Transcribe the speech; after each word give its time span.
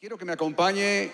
Quiero 0.00 0.16
que 0.16 0.24
me 0.24 0.34
acompañe 0.34 1.10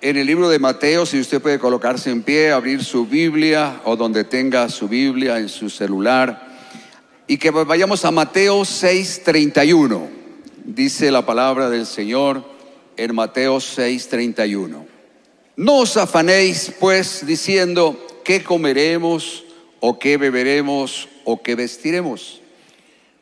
en 0.00 0.16
el 0.16 0.24
libro 0.24 0.48
de 0.48 0.60
Mateo, 0.60 1.04
si 1.04 1.18
usted 1.18 1.42
puede 1.42 1.58
colocarse 1.58 2.08
en 2.08 2.22
pie, 2.22 2.52
abrir 2.52 2.84
su 2.84 3.04
Biblia 3.04 3.80
o 3.84 3.96
donde 3.96 4.22
tenga 4.22 4.68
su 4.68 4.86
Biblia 4.86 5.40
en 5.40 5.48
su 5.48 5.68
celular, 5.68 6.46
y 7.26 7.36
que 7.36 7.50
vayamos 7.50 8.04
a 8.04 8.12
Mateo 8.12 8.64
6:31. 8.64 10.08
Dice 10.64 11.10
la 11.10 11.26
palabra 11.26 11.68
del 11.68 11.84
Señor 11.84 12.44
en 12.96 13.12
Mateo 13.12 13.58
6:31. 13.58 14.86
No 15.56 15.78
os 15.78 15.96
afanéis 15.96 16.72
pues 16.78 17.26
diciendo 17.26 18.06
qué 18.22 18.44
comeremos 18.44 19.42
o 19.80 19.98
qué 19.98 20.16
beberemos 20.16 21.08
o 21.24 21.42
qué 21.42 21.56
vestiremos. 21.56 22.40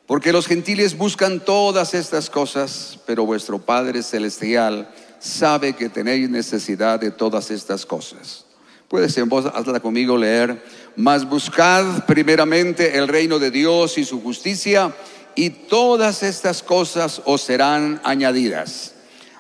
Porque 0.07 0.31
los 0.31 0.47
gentiles 0.47 0.99
buscan 0.99 1.41
todas 1.41 1.95
estas 1.95 2.29
cosas, 2.29 3.01
pero 3.07 3.25
vuestro 3.25 3.59
Padre 3.59 4.03
Celestial 4.03 4.89
sabe 5.27 5.75
que 5.75 5.89
tenéis 5.89 6.31
necesidad 6.31 7.01
de 7.01 7.11
todas 7.11 7.51
estas 7.51 7.85
cosas. 7.85 8.45
Puedes 8.89 9.17
en 9.19 9.29
voz, 9.29 9.47
hazla 9.47 9.81
conmigo 9.81 10.17
leer, 10.17 10.63
mas 10.95 11.29
buscad 11.29 12.05
primeramente 12.07 12.97
el 12.97 13.09
reino 13.09 13.39
de 13.39 13.51
Dios 13.51 13.99
y 13.99 14.05
su 14.05 14.23
justicia, 14.23 14.95
y 15.35 15.51
todas 15.51 16.23
estas 16.23 16.63
cosas 16.63 17.21
os 17.25 17.43
serán 17.43 18.01
añadidas. 18.05 18.95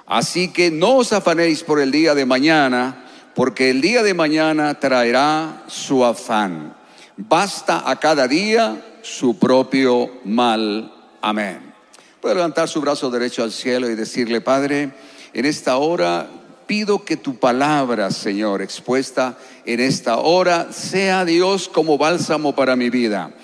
Así 0.05 0.49
que 0.49 0.71
no 0.71 0.97
os 0.97 1.13
afanéis 1.13 1.63
por 1.63 1.81
el 1.81 1.91
día 1.91 2.15
de 2.15 2.27
mañana, 2.27 3.05
porque 3.35 3.71
el 3.71 3.81
día 3.81 4.03
de 4.03 4.15
mañana 4.15 4.79
traerá 4.79 5.65
su 5.69 6.05
afán. 6.05 6.77
Basta 7.17 7.89
a 7.89 7.97
cada 7.97 8.29
día 8.29 8.99
su 9.03 9.39
propio 9.39 10.11
mal. 10.25 10.93
Amén. 11.23 11.75
Puede 12.21 12.35
levantar 12.35 12.69
su 12.69 12.81
brazo 12.81 13.11
derecho 13.11 13.43
al 13.43 13.53
cielo 13.53 13.89
y 13.89 13.95
decirle, 13.95 14.41
Padre, 14.41 14.93
en 15.37 15.45
esta 15.45 15.77
hora 15.77 16.31
pido 16.67 17.05
que 17.05 17.19
tu 17.19 17.37
palabra, 17.37 18.11
Señor, 18.11 18.63
expuesta 18.63 19.37
en 19.67 19.81
esta 19.81 20.17
hora, 20.17 20.73
sea 20.73 21.27
Dios 21.27 21.69
como 21.69 21.99
bálsamo 21.99 22.55
para 22.55 22.75
mi 22.75 22.89
vida. 22.89 23.35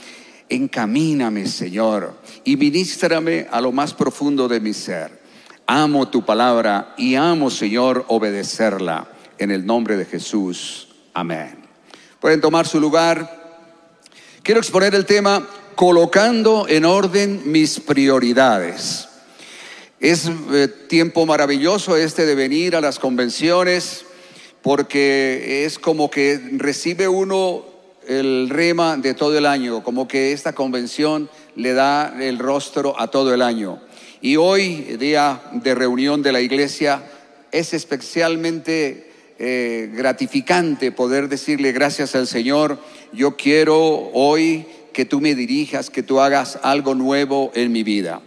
Encamíname, 0.48 1.47
Señor, 1.47 2.14
y 2.44 2.56
ministrame 2.56 3.47
a 3.50 3.61
lo 3.61 3.72
más 3.72 3.92
profundo 3.92 4.48
de 4.48 4.58
mi 4.58 4.72
ser. 4.72 5.20
Amo 5.66 6.08
tu 6.08 6.25
palabra 6.25 6.94
y 6.97 7.14
amo, 7.14 7.50
Señor, 7.50 8.06
obedecerla. 8.09 9.09
En 9.36 9.50
el 9.50 9.66
nombre 9.66 9.98
de 9.98 10.06
Jesús. 10.06 10.88
Amén. 11.12 11.59
Pueden 12.20 12.41
tomar 12.41 12.66
su 12.66 12.81
lugar. 12.81 13.69
Quiero 14.42 14.61
exponer 14.61 14.94
el 14.94 15.05
tema 15.05 15.47
colocando 15.75 16.64
en 16.69 16.86
orden 16.86 17.42
mis 17.44 17.81
prioridades. 17.81 19.09
Es 20.03 20.28
eh, 20.53 20.67
tiempo 20.89 21.27
maravilloso 21.27 21.97
este 21.97 22.27
de 22.27 22.34
venir 22.34 22.75
a 22.75 22.81
las 22.81 22.98
convenciones 22.98 24.05
porque 24.61 25.64
es 25.64 25.78
como 25.78 26.11
que 26.11 26.41
recibe 26.55 27.06
uno 27.06 27.64
el 28.09 28.48
rema 28.50 28.97
de 28.97 29.14
todo 29.14 29.39
el 29.39 29.47
año, 29.47 29.84
como 29.84 30.09
que 30.09 30.33
esta 30.33 30.55
convención 30.55 31.31
le 31.55 31.72
da 31.72 32.17
el 32.20 32.41
rostro 32.41 33.00
a 33.00 33.12
todo 33.12 33.33
el 33.33 33.42
año. 33.42 33.81
Y 34.20 34.34
hoy, 34.34 34.97
día 34.98 35.41
de 35.53 35.72
reunión 35.72 36.20
de 36.20 36.33
la 36.33 36.41
iglesia, 36.41 37.05
es 37.53 37.72
especialmente 37.72 39.09
eh, 39.39 39.89
gratificante 39.94 40.91
poder 40.91 41.28
decirle 41.28 41.70
gracias 41.70 42.16
al 42.16 42.27
Señor, 42.27 42.81
yo 43.12 43.37
quiero 43.37 44.11
hoy 44.14 44.66
que 44.92 45.05
tú 45.05 45.20
me 45.20 45.37
dirijas, 45.37 45.91
que 45.91 46.03
tú 46.03 46.19
hagas 46.19 46.59
algo 46.64 46.97
nuevo 46.97 47.53
en 47.55 47.70
mi 47.70 47.84
vida. 47.84 48.20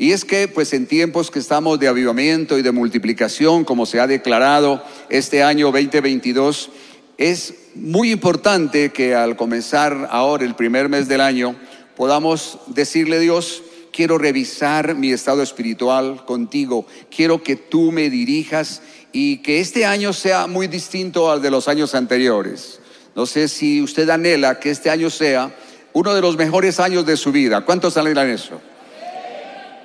Y 0.00 0.12
es 0.12 0.24
que, 0.24 0.48
pues 0.48 0.72
en 0.72 0.86
tiempos 0.86 1.30
que 1.30 1.38
estamos 1.38 1.78
de 1.78 1.86
avivamiento 1.86 2.56
y 2.56 2.62
de 2.62 2.72
multiplicación, 2.72 3.66
como 3.66 3.84
se 3.84 4.00
ha 4.00 4.06
declarado 4.06 4.82
este 5.10 5.42
año 5.42 5.66
2022, 5.66 6.70
es 7.18 7.52
muy 7.74 8.10
importante 8.10 8.92
que 8.92 9.14
al 9.14 9.36
comenzar 9.36 10.08
ahora 10.10 10.46
el 10.46 10.54
primer 10.54 10.88
mes 10.88 11.06
del 11.06 11.20
año, 11.20 11.54
podamos 11.96 12.60
decirle 12.68 13.16
a 13.16 13.20
Dios, 13.20 13.62
quiero 13.92 14.16
revisar 14.16 14.94
mi 14.94 15.12
estado 15.12 15.42
espiritual 15.42 16.24
contigo, 16.24 16.86
quiero 17.14 17.42
que 17.42 17.56
tú 17.56 17.92
me 17.92 18.08
dirijas 18.08 18.80
y 19.12 19.42
que 19.42 19.60
este 19.60 19.84
año 19.84 20.14
sea 20.14 20.46
muy 20.46 20.66
distinto 20.66 21.30
al 21.30 21.42
de 21.42 21.50
los 21.50 21.68
años 21.68 21.94
anteriores. 21.94 22.80
No 23.14 23.26
sé 23.26 23.48
si 23.48 23.82
usted 23.82 24.08
anhela 24.08 24.60
que 24.60 24.70
este 24.70 24.88
año 24.88 25.10
sea 25.10 25.54
uno 25.92 26.14
de 26.14 26.22
los 26.22 26.38
mejores 26.38 26.80
años 26.80 27.04
de 27.04 27.18
su 27.18 27.32
vida. 27.32 27.66
¿Cuántos 27.66 27.98
anhelan 27.98 28.30
eso? 28.30 28.62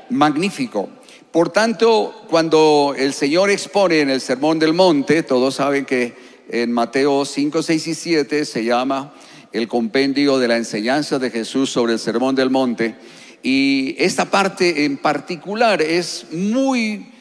Magnífico. 0.10 0.90
Por 1.32 1.50
tanto, 1.50 2.26
cuando 2.30 2.94
el 2.98 3.14
Señor 3.14 3.50
expone 3.50 4.00
en 4.00 4.10
el 4.10 4.22
Sermón 4.22 4.58
del 4.58 4.74
Monte, 4.74 5.24
todos 5.24 5.56
saben 5.56 5.86
que 5.86 6.14
en 6.50 6.72
Mateo 6.72 7.26
5, 7.26 7.62
6 7.62 7.88
y 7.88 7.94
7 7.96 8.46
se 8.46 8.64
llama 8.64 9.14
el 9.52 9.68
compendio 9.68 10.38
de 10.38 10.48
la 10.48 10.58
enseñanza 10.58 11.20
de 11.20 11.32
Jesús 11.32 11.70
sobre 11.70 11.94
el 11.94 12.00
Sermón 12.00 12.36
del 12.36 12.50
Monte. 12.50 12.96
Y 13.42 13.96
esta 13.98 14.26
parte 14.26 14.86
en 14.86 14.98
particular 14.98 15.82
es 15.82 16.28
muy 16.32 17.12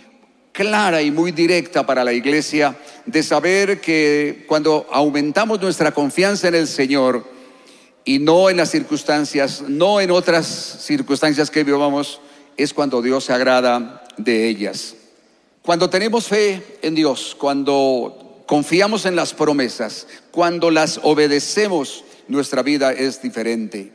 clara 0.52 1.02
y 1.02 1.10
muy 1.10 1.32
directa 1.32 1.84
para 1.84 2.04
la 2.04 2.12
iglesia 2.12 2.76
de 3.06 3.22
saber 3.22 3.80
que 3.80 4.44
cuando 4.46 4.86
aumentamos 4.92 5.60
nuestra 5.60 5.92
confianza 5.92 6.48
en 6.48 6.54
el 6.54 6.68
Señor 6.68 7.24
y 8.04 8.20
no 8.20 8.48
en 8.48 8.58
las 8.58 8.70
circunstancias, 8.70 9.64
no 9.66 10.00
en 10.00 10.10
otras 10.12 10.46
circunstancias 10.80 11.50
que 11.50 11.64
vivamos, 11.64 12.20
es 12.56 12.72
cuando 12.74 13.02
Dios 13.02 13.24
se 13.24 13.32
agrada 13.32 14.04
de 14.16 14.48
ellas. 14.48 14.94
Cuando 15.62 15.88
tenemos 15.88 16.28
fe 16.28 16.62
en 16.82 16.94
Dios, 16.94 17.36
cuando 17.38 18.42
confiamos 18.46 19.06
en 19.06 19.16
las 19.16 19.32
promesas, 19.32 20.06
cuando 20.30 20.70
las 20.70 21.00
obedecemos, 21.02 22.04
nuestra 22.28 22.62
vida 22.62 22.92
es 22.92 23.22
diferente. 23.22 23.92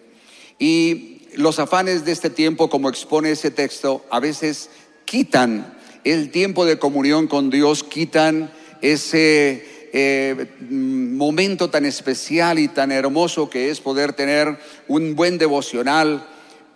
Y 0.57 1.21
los 1.35 1.59
afanes 1.59 2.05
de 2.05 2.11
este 2.11 2.29
tiempo, 2.29 2.69
como 2.69 2.89
expone 2.89 3.31
ese 3.31 3.51
texto, 3.51 4.05
a 4.09 4.19
veces 4.19 4.69
quitan 5.05 5.77
el 6.03 6.31
tiempo 6.31 6.65
de 6.65 6.79
comunión 6.79 7.27
con 7.27 7.49
Dios, 7.49 7.83
quitan 7.83 8.51
ese 8.81 9.89
eh, 9.93 10.47
momento 10.69 11.69
tan 11.69 11.85
especial 11.85 12.59
y 12.59 12.67
tan 12.67 12.91
hermoso 12.91 13.49
que 13.49 13.69
es 13.69 13.79
poder 13.79 14.13
tener 14.13 14.57
un 14.87 15.15
buen 15.15 15.37
devocional, 15.37 16.27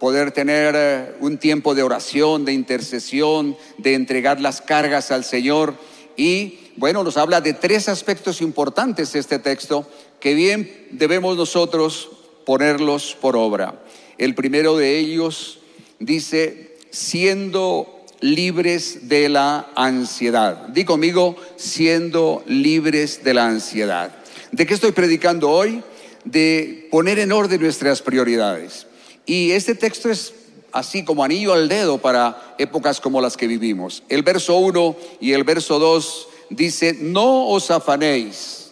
poder 0.03 0.33
tener 0.33 0.75
eh, 0.75 1.15
un 1.21 1.37
tiempo 1.37 1.73
de 1.73 1.81
oración, 1.81 2.43
de 2.43 2.51
intercesión, 2.51 3.55
de 3.77 3.93
entregar 3.93 4.41
las 4.41 4.59
cargas 4.59 5.11
al 5.11 5.23
Señor. 5.23 5.75
Y 6.17 6.59
bueno, 6.75 7.05
nos 7.05 7.15
habla 7.15 7.39
de 7.39 7.53
tres 7.53 7.87
aspectos 7.87 8.41
importantes 8.41 9.15
este 9.15 9.39
texto 9.39 9.89
que 10.19 10.33
bien 10.33 10.89
debemos 10.91 11.37
nosotros 11.37 12.09
ponerlos 12.45 13.15
por 13.21 13.37
obra. 13.37 13.81
El 14.17 14.35
primero 14.35 14.75
de 14.75 14.99
ellos 14.99 15.59
dice, 15.99 16.75
siendo 16.89 18.03
libres 18.19 19.07
de 19.07 19.29
la 19.29 19.69
ansiedad. 19.73 20.67
Di 20.67 20.83
conmigo, 20.83 21.37
siendo 21.55 22.43
libres 22.45 23.23
de 23.23 23.35
la 23.35 23.47
ansiedad. 23.47 24.13
¿De 24.51 24.65
qué 24.65 24.73
estoy 24.73 24.91
predicando 24.91 25.49
hoy? 25.49 25.81
De 26.25 26.89
poner 26.91 27.19
en 27.19 27.31
orden 27.31 27.61
nuestras 27.61 28.01
prioridades. 28.01 28.87
Y 29.25 29.51
este 29.51 29.75
texto 29.75 30.09
es 30.09 30.33
así 30.71 31.05
como 31.05 31.23
anillo 31.23 31.53
al 31.53 31.69
dedo 31.69 31.99
para 31.99 32.55
épocas 32.57 32.99
como 32.99 33.21
las 33.21 33.37
que 33.37 33.47
vivimos. 33.47 34.03
El 34.09 34.23
verso 34.23 34.57
1 34.57 34.95
y 35.21 35.31
el 35.31 35.43
verso 35.43 35.79
2 35.79 36.27
dice, 36.49 36.97
no 36.99 37.47
os 37.47 37.71
afanéis, 37.71 38.71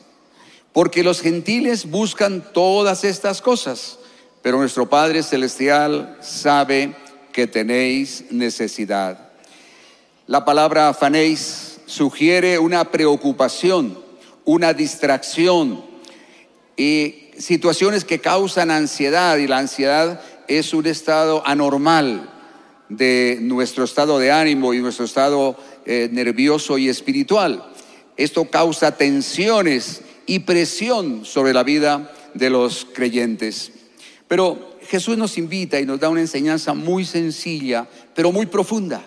porque 0.74 1.04
los 1.04 1.22
gentiles 1.22 1.90
buscan 1.90 2.52
todas 2.54 3.04
estas 3.04 3.42
cosas, 3.42 4.00
pero 4.42 4.58
nuestro 4.58 4.90
Padre 4.90 5.24
Celestial 5.24 6.18
sabe 6.22 6.96
que 7.32 7.48
tenéis 7.48 8.26
necesidad. 8.32 9.30
La 10.28 10.44
palabra 10.44 10.90
afanéis 10.90 11.80
sugiere 11.86 12.58
una 12.58 12.86
preocupación, 12.86 14.00
una 14.46 14.74
distracción 14.74 15.84
y 16.78 17.32
situaciones 17.38 18.06
que 18.06 18.20
causan 18.20 18.72
ansiedad 18.72 19.38
y 19.38 19.48
la 19.48 19.58
ansiedad 19.58 20.22
es 20.58 20.74
un 20.74 20.86
estado 20.86 21.46
anormal 21.46 22.30
de 22.90 23.38
nuestro 23.42 23.86
estado 23.86 24.20
de 24.20 24.32
ánimo 24.32 24.74
y 24.74 24.80
nuestro 24.80 25.06
estado 25.06 25.56
eh, 25.86 26.10
nervioso 26.12 26.78
y 26.78 26.90
espiritual. 26.90 27.72
Esto 28.18 28.46
causa 28.46 28.98
tensiones 28.98 30.02
y 30.26 30.40
presión 30.40 31.24
sobre 31.24 31.54
la 31.54 31.64
vida 31.64 32.12
de 32.34 32.50
los 32.50 32.86
creyentes. 32.94 33.72
Pero 34.28 34.78
Jesús 34.88 35.18
nos 35.18 35.38
invita 35.38 35.80
y 35.80 35.86
nos 35.86 36.02
da 36.02 36.10
una 36.10 36.20
enseñanza 36.20 36.74
muy 36.74 37.06
sencilla, 37.06 37.88
pero 38.14 38.34
muy 38.34 38.46
profunda, 38.46 39.02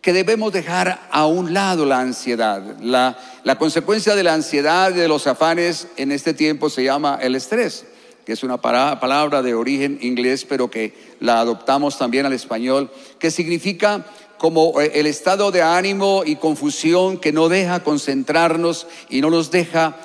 que 0.00 0.14
debemos 0.14 0.52
dejar 0.52 1.08
a 1.10 1.26
un 1.26 1.52
lado 1.52 1.84
la 1.84 2.00
ansiedad. 2.00 2.78
La, 2.80 3.18
la 3.44 3.58
consecuencia 3.58 4.14
de 4.14 4.22
la 4.22 4.32
ansiedad 4.32 4.92
y 4.92 4.98
de 4.98 5.08
los 5.08 5.26
afanes 5.26 5.88
en 5.98 6.10
este 6.10 6.32
tiempo 6.32 6.70
se 6.70 6.84
llama 6.84 7.18
el 7.20 7.34
estrés 7.34 7.84
que 8.24 8.32
es 8.32 8.42
una 8.42 8.60
palabra 8.60 9.42
de 9.42 9.54
origen 9.54 9.98
inglés, 10.00 10.46
pero 10.48 10.70
que 10.70 10.94
la 11.20 11.40
adoptamos 11.40 11.98
también 11.98 12.26
al 12.26 12.32
español, 12.32 12.90
que 13.18 13.30
significa 13.30 14.06
como 14.38 14.80
eh, 14.80 14.92
el 14.94 15.06
estado 15.06 15.50
de 15.50 15.62
ánimo 15.62 16.22
y 16.24 16.36
confusión 16.36 17.18
que 17.18 17.32
no 17.32 17.48
deja 17.48 17.84
concentrarnos 17.84 18.86
y 19.08 19.20
no 19.20 19.30
nos 19.30 19.50
deja 19.50 19.96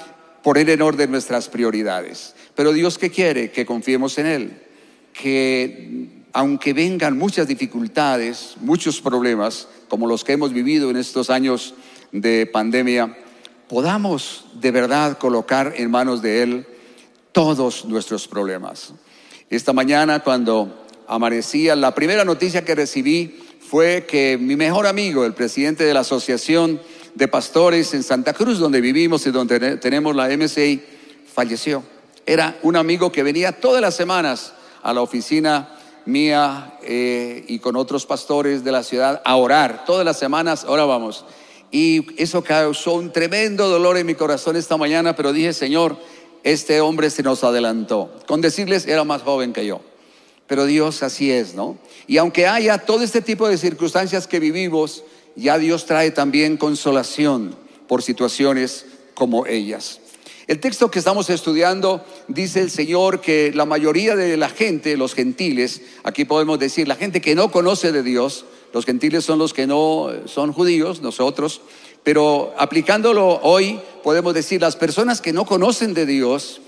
poner 0.44 0.70
en 0.70 0.82
orden 0.82 1.12
nuestras 1.12 1.50
prioridades. 1.50 2.36
Pero 2.56 2.74
Dios 2.74 2.98
que 2.98 3.10
quiere 3.10 3.52
que 3.52 3.66
confiemos 3.66 4.18
en 4.18 4.26
Él, 4.26 4.62
que 5.14 6.08
aunque 6.34 6.74
vengan 6.74 7.18
muchas 7.18 7.48
dificultades, 7.48 8.56
muchos 8.62 9.02
problemas, 9.02 9.68
como 9.88 10.08
los 10.08 10.24
que 10.24 10.34
hemos 10.34 10.54
vivido 10.54 10.90
en 10.90 10.98
estos 10.98 11.30
años 11.30 11.74
de 12.12 12.46
pandemia, 12.46 13.18
podamos 13.68 14.46
de 14.54 14.72
verdad 14.72 15.18
colocar 15.18 15.74
en 15.78 15.90
manos 15.90 16.22
de 16.22 16.44
Él 16.44 16.68
todos 17.32 17.86
nuestros 17.86 18.28
problemas. 18.28 18.94
Esta 19.50 19.74
mañana 19.74 20.20
cuando 20.24 20.86
amanecía, 21.08 21.76
la 21.76 21.96
primera 21.96 22.24
noticia 22.26 22.64
que 22.64 22.76
recibí 22.76 23.40
fue 23.60 24.06
que 24.08 24.38
mi 24.40 24.56
mejor 24.56 24.88
amigo, 24.88 25.26
el 25.26 25.34
presidente 25.34 25.84
de 25.84 25.94
la 25.94 26.02
Asociación 26.02 26.80
de 27.16 27.28
Pastores 27.28 27.94
en 27.94 28.04
Santa 28.04 28.34
Cruz, 28.34 28.60
donde 28.60 28.82
vivimos 28.82 29.26
y 29.26 29.32
donde 29.32 29.78
tenemos 29.78 30.16
la 30.16 30.30
MCI, 30.30 30.82
falleció. 31.34 31.84
Era 32.26 32.58
un 32.64 32.76
amigo 32.76 33.12
que 33.12 33.24
venía 33.24 33.60
todas 33.60 33.82
las 33.82 33.96
semanas 33.96 34.54
a 34.84 34.94
la 34.94 35.02
oficina 35.02 35.76
mía 36.06 36.78
eh, 36.84 37.44
y 37.48 37.60
con 37.60 37.76
otros 37.76 38.06
pastores 38.06 38.64
de 38.64 38.72
la 38.72 38.84
ciudad 38.84 39.22
a 39.26 39.36
orar. 39.36 39.86
Todas 39.86 40.06
las 40.06 40.18
semanas 40.20 40.66
orábamos. 40.68 41.26
Y 41.72 42.22
eso 42.22 42.44
causó 42.44 42.94
un 42.94 43.12
tremendo 43.12 43.70
dolor 43.70 43.98
en 43.98 44.08
mi 44.08 44.16
corazón 44.16 44.56
esta 44.56 44.78
mañana, 44.78 45.16
pero 45.16 45.34
dije, 45.34 45.54
Señor, 45.54 45.98
este 46.44 46.82
hombre 46.82 47.10
se 47.10 47.24
nos 47.24 47.44
adelantó. 47.44 48.14
Con 48.28 48.42
decirles, 48.42 48.88
era 48.88 49.04
más 49.04 49.22
joven 49.22 49.54
que 49.54 49.66
yo. 49.66 49.82
Pero 50.48 50.66
Dios 50.66 51.04
así 51.04 51.32
es, 51.32 51.54
¿no? 51.54 51.78
Y 52.08 52.18
aunque 52.18 52.48
haya 52.48 52.80
todo 52.80 53.04
este 53.04 53.22
tipo 53.22 53.48
de 53.48 53.58
circunstancias 53.58 54.28
que 54.28 54.40
vivimos, 54.40 55.04
ya 55.36 55.58
Dios 55.58 55.86
trae 55.86 56.12
también 56.12 56.58
consolación 56.58 57.56
por 57.88 58.02
situaciones 58.02 58.86
como 59.14 59.46
ellas. 59.46 60.00
El 60.48 60.60
texto 60.60 60.90
que 60.90 60.98
estamos 60.98 61.30
estudiando 61.30 62.04
dice 62.28 62.62
el 62.62 62.72
Señor 62.72 63.22
que 63.22 63.52
la 63.54 63.66
mayoría 63.66 64.16
de 64.16 64.36
la 64.36 64.50
gente, 64.50 64.98
los 64.98 65.14
gentiles, 65.14 65.82
aquí 66.04 66.26
podemos 66.26 66.58
decir, 66.58 66.88
la 66.88 66.96
gente 66.96 67.22
que 67.22 67.36
no 67.36 67.52
conoce 67.52 67.92
de 67.92 68.02
Dios, 68.02 68.46
los 68.74 68.86
gentiles 68.86 69.24
son 69.24 69.38
los 69.38 69.54
que 69.54 69.68
no 69.68 70.10
son 70.26 70.52
judíos, 70.52 71.02
nosotros, 71.02 71.62
pero 72.10 72.56
aplicándolo 72.58 73.40
hoy 73.44 73.80
podemos 74.02 74.34
decir, 74.34 74.62
las 74.62 74.76
personas 74.76 75.22
que 75.22 75.32
no 75.32 75.46
conocen 75.46 75.94
de 75.94 76.08
Dios 76.08 76.60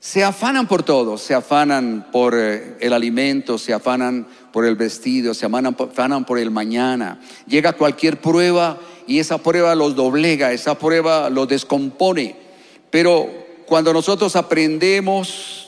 se 0.00 0.24
afanan 0.24 0.66
por 0.66 0.82
todo, 0.82 1.18
se 1.18 1.34
afanan 1.34 2.08
por 2.10 2.34
eh, 2.36 2.76
el 2.80 2.92
alimento, 2.92 3.58
se 3.58 3.72
afanan 3.72 4.26
por 4.52 4.66
el 4.66 4.74
vestido, 4.74 5.34
se 5.34 5.46
afanan 5.46 6.24
por 6.24 6.40
el 6.40 6.50
mañana. 6.50 7.20
Llega 7.46 7.74
cualquier 7.74 8.20
prueba 8.20 8.76
y 9.06 9.20
esa 9.20 9.38
prueba 9.38 9.76
los 9.76 9.94
doblega, 9.94 10.52
esa 10.52 10.76
prueba 10.76 11.30
los 11.30 11.46
descompone. 11.46 12.34
Pero 12.90 13.28
cuando 13.66 13.92
nosotros 13.92 14.34
aprendemos 14.34 15.65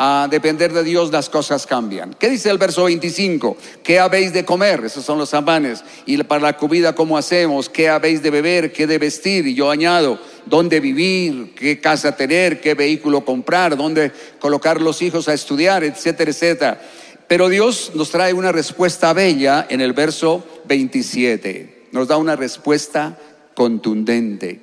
a 0.00 0.28
depender 0.30 0.72
de 0.72 0.84
Dios, 0.84 1.10
las 1.10 1.28
cosas 1.28 1.66
cambian. 1.66 2.14
¿Qué 2.14 2.30
dice 2.30 2.50
el 2.50 2.58
verso 2.58 2.84
25? 2.84 3.56
¿Qué 3.82 3.98
habéis 3.98 4.32
de 4.32 4.44
comer? 4.44 4.84
Esos 4.84 5.04
son 5.04 5.18
los 5.18 5.34
amanes. 5.34 5.82
Y 6.06 6.22
para 6.22 6.40
la 6.40 6.56
comida, 6.56 6.94
¿cómo 6.94 7.18
hacemos? 7.18 7.68
¿Qué 7.68 7.88
habéis 7.88 8.22
de 8.22 8.30
beber? 8.30 8.72
¿Qué 8.72 8.86
de 8.86 8.96
vestir? 8.98 9.48
Y 9.48 9.54
yo 9.54 9.72
añado, 9.72 10.20
¿dónde 10.46 10.78
vivir? 10.78 11.52
¿Qué 11.56 11.80
casa 11.80 12.14
tener? 12.14 12.60
¿Qué 12.60 12.74
vehículo 12.74 13.24
comprar? 13.24 13.76
¿Dónde 13.76 14.12
colocar 14.38 14.80
los 14.80 15.02
hijos 15.02 15.26
a 15.26 15.34
estudiar? 15.34 15.82
Etcétera, 15.82 16.30
etcétera. 16.30 16.80
Pero 17.26 17.48
Dios 17.48 17.90
nos 17.96 18.12
trae 18.12 18.32
una 18.32 18.52
respuesta 18.52 19.12
bella 19.12 19.66
en 19.68 19.80
el 19.80 19.94
verso 19.94 20.46
27. 20.66 21.88
Nos 21.90 22.06
da 22.06 22.18
una 22.18 22.36
respuesta 22.36 23.18
contundente. 23.56 24.60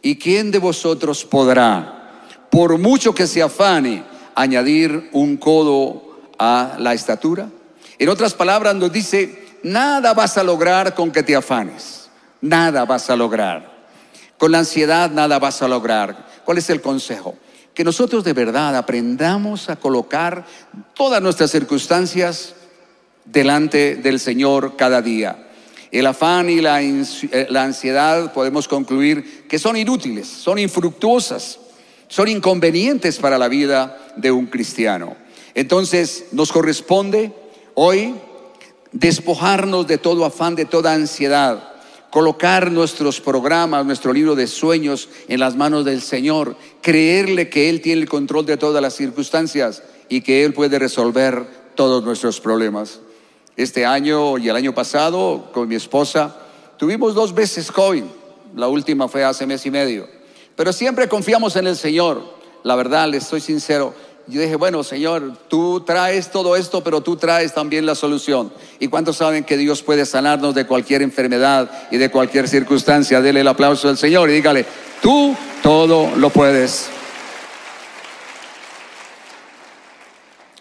¿Y 0.00 0.16
quién 0.16 0.50
de 0.50 0.58
vosotros 0.58 1.26
podrá, 1.26 2.24
por 2.50 2.78
mucho 2.78 3.14
que 3.14 3.26
se 3.26 3.42
afane, 3.42 4.08
añadir 4.34 5.10
un 5.12 5.36
codo 5.36 6.18
a 6.38 6.76
la 6.78 6.94
estatura. 6.94 7.48
En 7.98 8.08
otras 8.08 8.34
palabras 8.34 8.74
nos 8.74 8.92
dice, 8.92 9.58
nada 9.62 10.14
vas 10.14 10.38
a 10.38 10.42
lograr 10.42 10.94
con 10.94 11.10
que 11.12 11.22
te 11.22 11.36
afanes, 11.36 12.08
nada 12.40 12.84
vas 12.84 13.10
a 13.10 13.16
lograr. 13.16 13.70
Con 14.38 14.52
la 14.52 14.58
ansiedad 14.58 15.10
nada 15.10 15.38
vas 15.38 15.60
a 15.60 15.68
lograr. 15.68 16.26
¿Cuál 16.44 16.58
es 16.58 16.70
el 16.70 16.80
consejo? 16.80 17.36
Que 17.74 17.84
nosotros 17.84 18.24
de 18.24 18.32
verdad 18.32 18.74
aprendamos 18.74 19.68
a 19.68 19.76
colocar 19.76 20.46
todas 20.94 21.22
nuestras 21.22 21.50
circunstancias 21.50 22.54
delante 23.24 23.96
del 23.96 24.18
Señor 24.18 24.76
cada 24.76 25.02
día. 25.02 25.46
El 25.92 26.06
afán 26.06 26.48
y 26.48 26.60
la, 26.60 26.82
eh, 26.82 27.48
ansiedad 27.54 28.32
podemos 28.32 28.66
concluir 28.66 29.46
que 29.48 29.58
son 29.58 29.76
inútiles, 29.76 30.26
son 30.26 30.58
infructuosas 30.58 31.59
son 32.10 32.28
inconvenientes 32.28 33.18
para 33.18 33.38
la 33.38 33.48
vida 33.48 33.96
de 34.16 34.32
un 34.32 34.46
cristiano. 34.46 35.16
Entonces 35.54 36.26
nos 36.32 36.52
corresponde 36.52 37.32
hoy 37.74 38.14
despojarnos 38.92 39.86
de 39.86 39.96
todo 39.96 40.24
afán, 40.24 40.56
de 40.56 40.64
toda 40.64 40.92
ansiedad, 40.92 41.72
colocar 42.10 42.72
nuestros 42.72 43.20
programas, 43.20 43.86
nuestro 43.86 44.12
libro 44.12 44.34
de 44.34 44.48
sueños 44.48 45.08
en 45.28 45.38
las 45.38 45.54
manos 45.54 45.84
del 45.84 46.02
Señor, 46.02 46.56
creerle 46.82 47.48
que 47.48 47.70
Él 47.70 47.80
tiene 47.80 48.02
el 48.02 48.08
control 48.08 48.44
de 48.44 48.56
todas 48.56 48.82
las 48.82 48.94
circunstancias 48.94 49.84
y 50.08 50.20
que 50.20 50.44
Él 50.44 50.52
puede 50.52 50.80
resolver 50.80 51.46
todos 51.76 52.02
nuestros 52.02 52.40
problemas. 52.40 52.98
Este 53.56 53.86
año 53.86 54.36
y 54.36 54.48
el 54.48 54.56
año 54.56 54.74
pasado 54.74 55.50
con 55.52 55.68
mi 55.68 55.76
esposa 55.76 56.36
tuvimos 56.76 57.14
dos 57.14 57.32
veces 57.32 57.70
COVID, 57.70 58.02
la 58.56 58.66
última 58.66 59.06
fue 59.06 59.22
hace 59.22 59.46
mes 59.46 59.64
y 59.64 59.70
medio. 59.70 60.19
Pero 60.60 60.74
siempre 60.74 61.08
confiamos 61.08 61.56
en 61.56 61.66
el 61.68 61.74
Señor. 61.74 62.22
La 62.64 62.76
verdad, 62.76 63.08
les 63.08 63.24
soy 63.24 63.40
sincero. 63.40 63.94
Yo 64.26 64.42
dije, 64.42 64.56
bueno, 64.56 64.84
Señor, 64.84 65.32
tú 65.48 65.80
traes 65.86 66.30
todo 66.30 66.54
esto, 66.54 66.84
pero 66.84 67.00
tú 67.00 67.16
traes 67.16 67.54
también 67.54 67.86
la 67.86 67.94
solución. 67.94 68.52
¿Y 68.78 68.88
cuántos 68.88 69.16
saben 69.16 69.44
que 69.44 69.56
Dios 69.56 69.82
puede 69.82 70.04
sanarnos 70.04 70.54
de 70.54 70.66
cualquier 70.66 71.00
enfermedad 71.00 71.70
y 71.90 71.96
de 71.96 72.10
cualquier 72.10 72.46
circunstancia? 72.46 73.22
Dele 73.22 73.40
el 73.40 73.48
aplauso 73.48 73.88
al 73.88 73.96
Señor 73.96 74.28
y 74.28 74.34
dígale, 74.34 74.66
tú 75.00 75.34
todo 75.62 76.14
lo 76.16 76.28
puedes. 76.28 76.90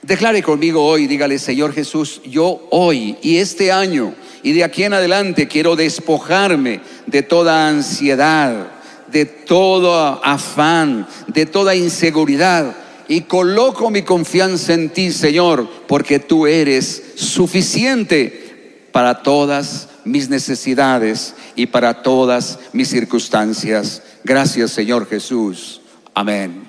Declare 0.01 0.41
conmigo 0.41 0.81
hoy, 0.85 1.07
dígale, 1.07 1.37
Señor 1.39 1.73
Jesús, 1.73 2.21
yo 2.23 2.67
hoy 2.69 3.17
y 3.21 3.39
este 3.39 3.73
año 3.73 4.15
y 4.43 4.53
de 4.53 4.63
aquí 4.63 4.85
en 4.85 4.93
adelante 4.93 5.49
quiero 5.49 5.75
despojarme 5.75 6.79
de 7.05 7.21
toda 7.21 7.67
ansiedad 7.67 8.78
de 9.11 9.25
todo 9.25 10.23
afán, 10.23 11.07
de 11.28 11.45
toda 11.45 11.75
inseguridad. 11.75 12.75
Y 13.07 13.21
coloco 13.21 13.89
mi 13.89 14.04
confianza 14.04 14.73
en 14.73 14.89
ti, 14.89 15.11
Señor, 15.11 15.68
porque 15.87 16.19
tú 16.19 16.45
eres 16.45 17.04
suficiente 17.16 18.87
para 18.92 19.23
todas 19.23 19.87
mis 20.06 20.30
necesidades 20.30 21.33
y 21.56 21.66
para 21.66 22.04
todas 22.04 22.59
mis 22.71 22.87
circunstancias. 22.89 24.04
Gracias, 24.23 24.71
Señor 24.71 25.07
Jesús. 25.09 25.81
Amén. 26.13 26.68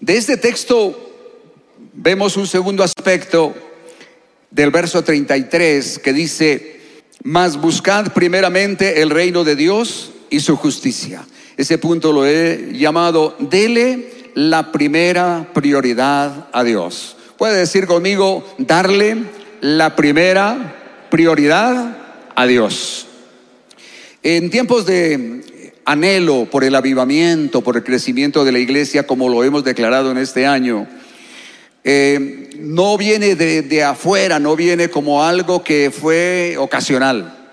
De 0.00 0.16
este 0.16 0.36
texto 0.36 1.02
vemos 1.92 2.36
un 2.36 2.46
segundo 2.46 2.82
aspecto 2.82 3.54
del 4.50 4.70
verso 4.70 5.02
33 5.02 6.00
que 6.00 6.12
dice, 6.12 6.80
mas 7.22 7.56
buscad 7.56 8.12
primeramente 8.12 9.00
el 9.00 9.10
reino 9.10 9.44
de 9.44 9.56
Dios 9.56 10.10
y 10.28 10.40
su 10.40 10.56
justicia 10.56 11.24
ese 11.56 11.78
punto 11.78 12.12
lo 12.12 12.26
he 12.26 12.72
llamado, 12.74 13.34
dele 13.38 14.30
la 14.34 14.72
primera 14.72 15.48
prioridad 15.54 16.48
a 16.52 16.62
Dios. 16.62 17.16
Puede 17.38 17.56
decir 17.58 17.86
conmigo, 17.86 18.46
darle 18.58 19.16
la 19.60 19.96
primera 19.96 21.06
prioridad 21.10 21.96
a 22.34 22.46
Dios. 22.46 23.06
En 24.22 24.50
tiempos 24.50 24.84
de 24.84 25.72
anhelo 25.86 26.46
por 26.50 26.64
el 26.64 26.74
avivamiento, 26.74 27.62
por 27.62 27.76
el 27.76 27.84
crecimiento 27.84 28.44
de 28.44 28.52
la 28.52 28.58
iglesia, 28.58 29.06
como 29.06 29.28
lo 29.28 29.42
hemos 29.42 29.64
declarado 29.64 30.10
en 30.10 30.18
este 30.18 30.46
año, 30.46 30.86
eh, 31.84 32.50
no 32.58 32.98
viene 32.98 33.36
de, 33.36 33.62
de 33.62 33.84
afuera, 33.84 34.38
no 34.38 34.56
viene 34.56 34.90
como 34.90 35.24
algo 35.24 35.62
que 35.62 35.90
fue 35.90 36.56
ocasional, 36.58 37.48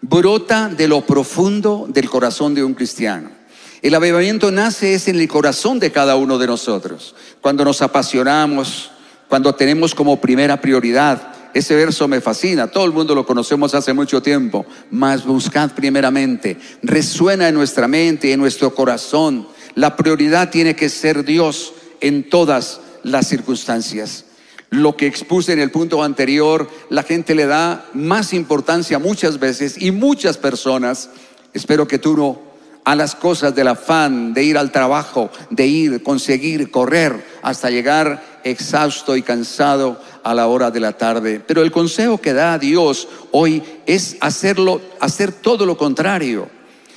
brota 0.00 0.68
de 0.68 0.88
lo 0.88 1.04
profundo 1.06 1.86
del 1.88 2.08
corazón 2.08 2.54
de 2.54 2.64
un 2.64 2.74
cristiano. 2.74 3.43
El 3.84 3.94
avivamiento 3.94 4.50
nace 4.50 4.94
es 4.94 5.08
en 5.08 5.20
el 5.20 5.28
corazón 5.28 5.78
de 5.78 5.92
cada 5.92 6.16
uno 6.16 6.38
de 6.38 6.46
nosotros. 6.46 7.14
Cuando 7.42 7.66
nos 7.66 7.82
apasionamos, 7.82 8.90
cuando 9.28 9.54
tenemos 9.54 9.94
como 9.94 10.22
primera 10.22 10.58
prioridad. 10.58 11.34
Ese 11.52 11.76
verso 11.76 12.08
me 12.08 12.22
fascina, 12.22 12.70
todo 12.70 12.86
el 12.86 12.92
mundo 12.92 13.14
lo 13.14 13.26
conocemos 13.26 13.74
hace 13.74 13.92
mucho 13.92 14.22
tiempo. 14.22 14.64
Mas 14.90 15.26
buscad 15.26 15.72
primeramente, 15.72 16.56
resuena 16.82 17.46
en 17.46 17.56
nuestra 17.56 17.86
mente, 17.86 18.32
en 18.32 18.40
nuestro 18.40 18.74
corazón. 18.74 19.46
La 19.74 19.96
prioridad 19.96 20.48
tiene 20.48 20.74
que 20.74 20.88
ser 20.88 21.22
Dios 21.22 21.74
en 22.00 22.30
todas 22.30 22.80
las 23.02 23.28
circunstancias. 23.28 24.24
lo 24.70 24.96
que 24.96 25.06
expuse 25.06 25.52
en 25.52 25.60
el 25.60 25.70
punto 25.70 26.02
anterior, 26.02 26.70
la 26.88 27.02
gente 27.02 27.34
le 27.34 27.44
da 27.44 27.84
más 27.92 28.32
importancia 28.32 28.98
muchas 28.98 29.38
veces 29.38 29.76
y 29.80 29.90
muchas 29.92 30.38
personas, 30.38 31.10
espero 31.52 31.86
que 31.86 31.98
tú 32.00 32.16
no, 32.16 32.53
a 32.84 32.94
las 32.94 33.14
cosas 33.14 33.54
del 33.54 33.68
afán 33.68 34.34
de 34.34 34.44
ir 34.44 34.58
al 34.58 34.70
trabajo, 34.70 35.30
de 35.50 35.66
ir, 35.66 36.02
conseguir, 36.02 36.70
correr, 36.70 37.24
hasta 37.42 37.70
llegar 37.70 38.40
exhausto 38.44 39.16
y 39.16 39.22
cansado 39.22 40.00
a 40.22 40.34
la 40.34 40.46
hora 40.46 40.70
de 40.70 40.80
la 40.80 40.92
tarde. 40.92 41.40
Pero 41.44 41.62
el 41.62 41.72
consejo 41.72 42.18
que 42.18 42.34
da 42.34 42.58
Dios 42.58 43.08
hoy 43.30 43.62
es 43.86 44.16
hacerlo, 44.20 44.80
hacer 45.00 45.32
todo 45.32 45.64
lo 45.64 45.76
contrario. 45.76 46.48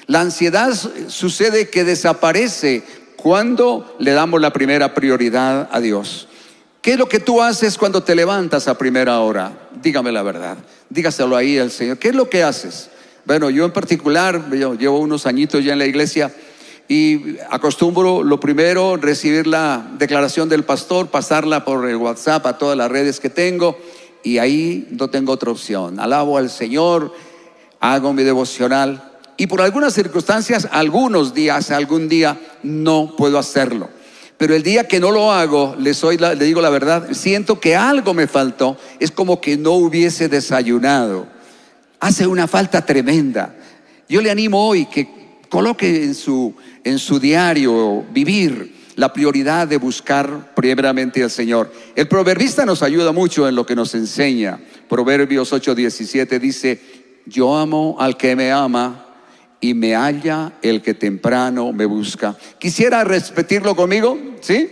La 0.07 0.21
ansiedad 0.21 0.73
sucede 1.07 1.69
que 1.69 1.83
desaparece 1.83 2.83
cuando 3.15 3.95
le 3.99 4.11
damos 4.11 4.41
la 4.41 4.53
primera 4.53 4.93
prioridad 4.93 5.69
a 5.71 5.79
Dios. 5.79 6.27
¿Qué 6.81 6.93
es 6.93 6.97
lo 6.97 7.09
que 7.09 7.19
tú 7.19 7.41
haces 7.41 7.77
cuando 7.77 8.03
te 8.03 8.15
levantas 8.15 8.67
a 8.67 8.77
primera 8.77 9.19
hora? 9.19 9.69
Dígame 9.81 10.11
la 10.11 10.23
verdad. 10.23 10.57
Dígaselo 10.89 11.35
ahí 11.35 11.57
al 11.57 11.71
Señor. 11.71 11.97
¿Qué 11.97 12.09
es 12.09 12.15
lo 12.15 12.29
que 12.29 12.43
haces? 12.43 12.89
Bueno, 13.27 13.49
yo 13.49 13.65
en 13.65 13.71
particular, 13.71 14.49
llevo 14.49 14.99
unos 14.99 15.25
añitos 15.25 15.61
ya 15.61 15.73
en 15.73 15.79
la 15.79 15.85
iglesia 15.85 16.33
y 16.87 17.35
acostumbro 17.49 18.23
lo 18.23 18.39
primero 18.39 18.95
recibir 18.95 19.47
la 19.47 19.85
declaración 19.99 20.47
del 20.47 20.63
pastor, 20.63 21.07
pasarla 21.07 21.65
por 21.65 21.89
el 21.89 21.97
WhatsApp 21.97 22.45
a 22.45 22.57
todas 22.57 22.77
las 22.77 22.89
redes 22.89 23.19
que 23.19 23.29
tengo 23.29 23.77
y 24.23 24.37
ahí 24.37 24.87
no 24.91 25.09
tengo 25.09 25.33
otra 25.33 25.51
opción. 25.51 25.99
Alabo 25.99 26.37
al 26.37 26.49
Señor, 26.49 27.13
hago 27.81 28.13
mi 28.13 28.23
devocional 28.23 29.11
y 29.35 29.47
por 29.47 29.59
algunas 29.59 29.93
circunstancias, 29.93 30.65
algunos 30.71 31.33
días, 31.33 31.69
algún 31.71 32.07
día 32.07 32.39
no 32.63 33.13
puedo 33.17 33.37
hacerlo. 33.37 33.89
Pero 34.37 34.55
el 34.55 34.63
día 34.63 34.87
que 34.87 35.01
no 35.01 35.11
lo 35.11 35.33
hago, 35.33 35.75
le, 35.77 35.93
soy 35.93 36.17
le 36.17 36.35
digo 36.37 36.61
la 36.61 36.69
verdad, 36.69 37.09
siento 37.11 37.59
que 37.59 37.75
algo 37.75 38.13
me 38.13 38.27
faltó, 38.27 38.77
es 39.01 39.11
como 39.11 39.41
que 39.41 39.57
no 39.57 39.73
hubiese 39.73 40.29
desayunado. 40.29 41.35
Hace 41.99 42.27
una 42.27 42.47
falta 42.47 42.85
tremenda. 42.85 43.55
Yo 44.07 44.21
le 44.21 44.31
animo 44.31 44.67
hoy 44.67 44.85
que 44.85 45.07
coloque 45.49 46.03
en 46.03 46.13
su, 46.15 46.53
en 46.83 46.99
su 46.99 47.19
diario 47.19 48.05
vivir 48.11 48.75
la 48.95 49.13
prioridad 49.13 49.67
de 49.67 49.77
buscar 49.77 50.53
primeramente 50.55 51.23
al 51.23 51.29
Señor. 51.29 51.71
El 51.95 52.07
proverbista 52.07 52.65
nos 52.65 52.81
ayuda 52.81 53.11
mucho 53.11 53.47
en 53.47 53.55
lo 53.55 53.65
que 53.65 53.75
nos 53.75 53.93
enseña. 53.95 54.59
Proverbios 54.89 55.53
8:17 55.53 56.39
dice, 56.39 56.81
yo 57.25 57.55
amo 57.55 57.95
al 57.99 58.17
que 58.17 58.35
me 58.35 58.51
ama 58.51 59.05
y 59.61 59.73
me 59.73 59.95
halla 59.95 60.53
el 60.61 60.81
que 60.81 60.93
temprano 60.93 61.71
me 61.73 61.85
busca. 61.85 62.35
Quisiera 62.59 63.03
repetirlo 63.03 63.75
conmigo, 63.75 64.17
¿sí? 64.41 64.69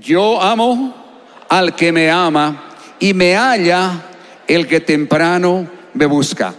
Yo 0.00 0.40
amo 0.40 0.94
al 1.48 1.74
que 1.74 1.90
me 1.92 2.10
ama 2.10 2.76
y 3.00 3.14
me 3.14 3.34
halla 3.34 4.04
el 4.46 4.66
que 4.66 4.80
temprano 4.80 5.75
me 5.96 6.06
busca. 6.06 6.54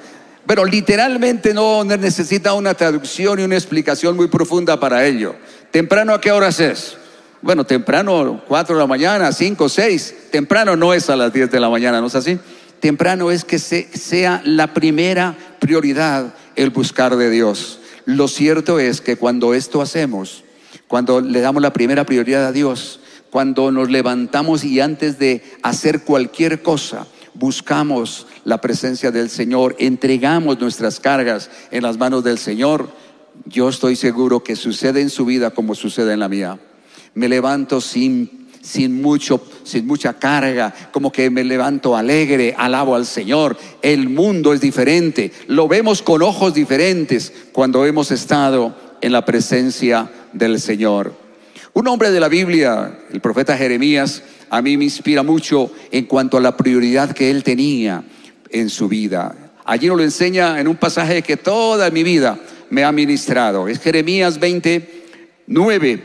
Pero 0.46 0.66
literalmente 0.66 1.54
no 1.54 1.84
necesita 1.84 2.54
una 2.54 2.74
traducción 2.74 3.40
y 3.40 3.44
una 3.44 3.56
explicación 3.56 4.16
muy 4.16 4.28
profunda 4.28 4.80
para 4.80 5.06
ello. 5.06 5.36
¿Temprano 5.72 6.14
a 6.14 6.22
qué 6.22 6.32
horas 6.32 6.60
es? 6.60 6.98
Bueno, 7.42 7.66
temprano, 7.66 8.42
4 8.48 8.76
de 8.76 8.82
la 8.82 8.88
mañana, 8.88 9.32
5, 9.32 9.70
6. 9.70 10.16
Temprano 10.32 10.76
no 10.76 10.94
es 10.94 11.10
a 11.10 11.16
las 11.16 11.34
10 11.34 11.52
de 11.52 11.60
la 11.60 11.70
mañana, 11.70 12.02
¿no 12.02 12.08
es 12.08 12.16
así? 12.16 12.40
Temprano 12.80 13.32
es 13.32 13.44
que 13.44 13.60
sea 13.60 14.42
la 14.46 14.74
primera 14.74 15.36
prioridad 15.60 16.34
el 16.56 16.70
buscar 16.70 17.16
de 17.16 17.30
Dios. 17.30 17.80
Lo 18.06 18.28
cierto 18.28 18.80
es 18.80 19.02
que 19.02 19.18
cuando 19.18 19.54
esto 19.54 19.82
hacemos, 19.82 20.44
cuando 20.88 21.20
le 21.20 21.42
damos 21.42 21.62
la 21.62 21.74
primera 21.74 22.06
prioridad 22.06 22.46
a 22.46 22.52
Dios, 22.52 23.02
cuando 23.30 23.72
nos 23.72 23.90
levantamos 23.90 24.64
y 24.64 24.80
antes 24.80 25.20
de 25.20 25.44
hacer 25.62 26.04
cualquier 26.04 26.62
cosa, 26.62 27.06
buscamos 27.38 28.28
la 28.46 28.60
presencia 28.60 29.12
del 29.12 29.30
Señor, 29.30 29.76
entregamos 29.80 30.60
nuestras 30.60 31.00
cargas 31.00 31.50
en 31.72 31.84
las 31.84 31.98
manos 31.98 32.24
del 32.24 32.38
Señor, 32.38 32.90
yo 33.46 33.70
estoy 33.70 33.96
seguro 33.96 34.44
que 34.44 34.56
sucede 34.56 35.02
en 35.02 35.10
su 35.10 35.26
vida 35.26 35.52
como 35.52 35.76
sucede 35.76 36.14
en 36.14 36.20
la 36.20 36.30
mía. 36.30 36.60
Me 37.14 37.30
levanto 37.30 37.82
sin, 37.82 38.48
sin, 38.62 39.02
mucho, 39.02 39.42
sin 39.64 39.86
mucha 39.86 40.14
carga, 40.14 40.74
como 40.92 41.12
que 41.12 41.30
me 41.30 41.44
levanto 41.44 41.96
alegre, 41.96 42.56
alabo 42.58 42.96
al 42.96 43.06
Señor. 43.06 43.58
El 43.82 44.10
mundo 44.10 44.54
es 44.54 44.62
diferente, 44.62 45.32
lo 45.48 45.68
vemos 45.68 46.02
con 46.02 46.22
ojos 46.22 46.54
diferentes 46.54 47.32
cuando 47.52 47.86
hemos 47.86 48.12
estado 48.12 48.76
en 49.02 49.12
la 49.12 49.26
presencia 49.26 50.10
del 50.34 50.60
Señor. 50.60 51.14
Un 51.74 51.88
hombre 51.88 52.10
de 52.10 52.20
la 52.20 52.28
Biblia, 52.28 53.00
el 53.12 53.22
profeta 53.22 53.56
Jeremías, 53.56 54.24
a 54.50 54.62
mí 54.62 54.78
me 54.78 54.86
inspira 54.86 55.24
mucho 55.24 55.72
en 55.92 56.06
cuanto 56.06 56.38
a 56.38 56.42
la 56.42 56.56
prioridad 56.56 57.12
que 57.12 57.30
él 57.30 57.44
tenía 57.44 58.04
en 58.50 58.70
su 58.70 58.88
vida. 58.88 59.36
Allí 59.66 59.88
nos 59.88 59.98
lo 59.98 60.04
enseña 60.04 60.60
en 60.60 60.68
un 60.68 60.78
pasaje 60.78 61.22
que 61.22 61.38
toda 61.38 61.90
mi 61.90 62.04
vida 62.04 62.40
me 62.70 62.84
ha 62.84 62.92
ministrado. 62.92 63.68
Es 63.68 63.80
Jeremías 63.80 64.40
29, 64.40 66.04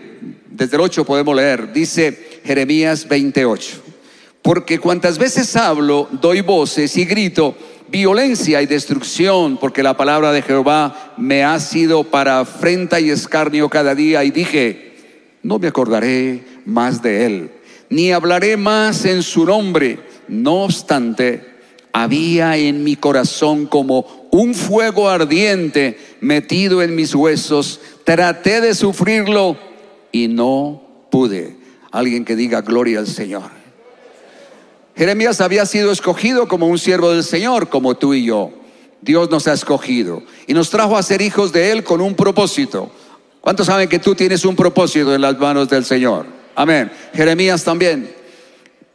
desde 0.51 0.77
el 0.77 0.83
8 0.83 1.05
podemos 1.05 1.37
leer. 1.37 1.73
Dice 1.73 2.41
Jeremías 2.45 3.07
28. 3.09 3.83
Porque 4.43 4.81
cuantas 4.81 5.19
veces 5.19 5.55
hablo, 5.55 6.09
doy 6.11 6.41
voces 6.41 6.97
y 6.97 7.05
grito 7.05 7.57
violencia 7.89 8.63
y 8.63 8.67
destrucción, 8.67 9.59
porque 9.59 9.83
la 9.83 9.97
palabra 9.99 10.33
de 10.33 10.41
Jehová 10.41 11.13
me 11.19 11.45
ha 11.45 11.61
sido 11.61 12.05
para 12.05 12.41
afrenta 12.41 12.99
y 12.99 13.11
escarnio 13.11 13.69
cada 13.69 13.95
día. 13.95 14.25
Y 14.25 14.31
dije, 14.31 14.95
no 15.43 15.59
me 15.59 15.69
acordaré 15.69 16.43
más 16.65 17.03
de 17.03 17.27
él 17.27 17.51
ni 17.93 18.11
hablaré 18.11 18.57
más 18.57 19.05
en 19.05 19.23
su 19.23 19.45
nombre. 19.45 19.99
No 20.27 20.63
obstante, 20.63 21.45
había 21.93 22.57
en 22.57 22.83
mi 22.85 22.97
corazón 22.97 23.67
como 23.67 24.29
un 24.31 24.55
fuego 24.55 25.11
ardiente 25.11 25.99
metido 26.23 26.81
en 26.81 26.95
mis 26.95 27.15
huesos. 27.15 27.81
Traté 28.05 28.63
de 28.63 28.75
sufrirlo 28.75 29.59
y 30.11 30.29
no 30.29 30.83
pude. 31.11 31.59
Alguien 31.91 32.25
que 32.25 32.35
diga 32.35 32.63
gloria 32.63 32.99
al 32.99 33.07
Señor. 33.07 33.51
Jeremías 34.97 35.43
había 35.43 35.67
sido 35.67 35.93
escogido 35.93 36.49
como 36.49 36.69
un 36.69 36.79
siervo 36.79 37.11
del 37.11 37.23
Señor, 37.23 37.69
como 37.69 37.95
tú 37.95 38.15
y 38.15 38.25
yo. 38.25 38.53
Dios 39.03 39.31
nos 39.31 39.47
ha 39.49 39.53
escogido 39.53 40.23
y 40.47 40.55
nos 40.55 40.71
trajo 40.71 40.97
a 40.97 41.03
ser 41.03 41.21
hijos 41.21 41.53
de 41.53 41.73
Él 41.73 41.85
con 41.85 42.01
un 42.01 42.15
propósito. 42.15 42.91
¿Cuántos 43.43 43.67
saben 43.67 43.91
que 43.91 43.99
tú 43.99 44.15
tienes 44.15 44.47
un 44.47 44.57
propósito 44.57 45.15
en 45.15 45.21
las 45.21 45.39
manos 45.39 45.69
del 45.69 45.85
Señor? 45.85 46.42
Amén. 46.55 46.91
Jeremías 47.15 47.65
también, 47.65 48.15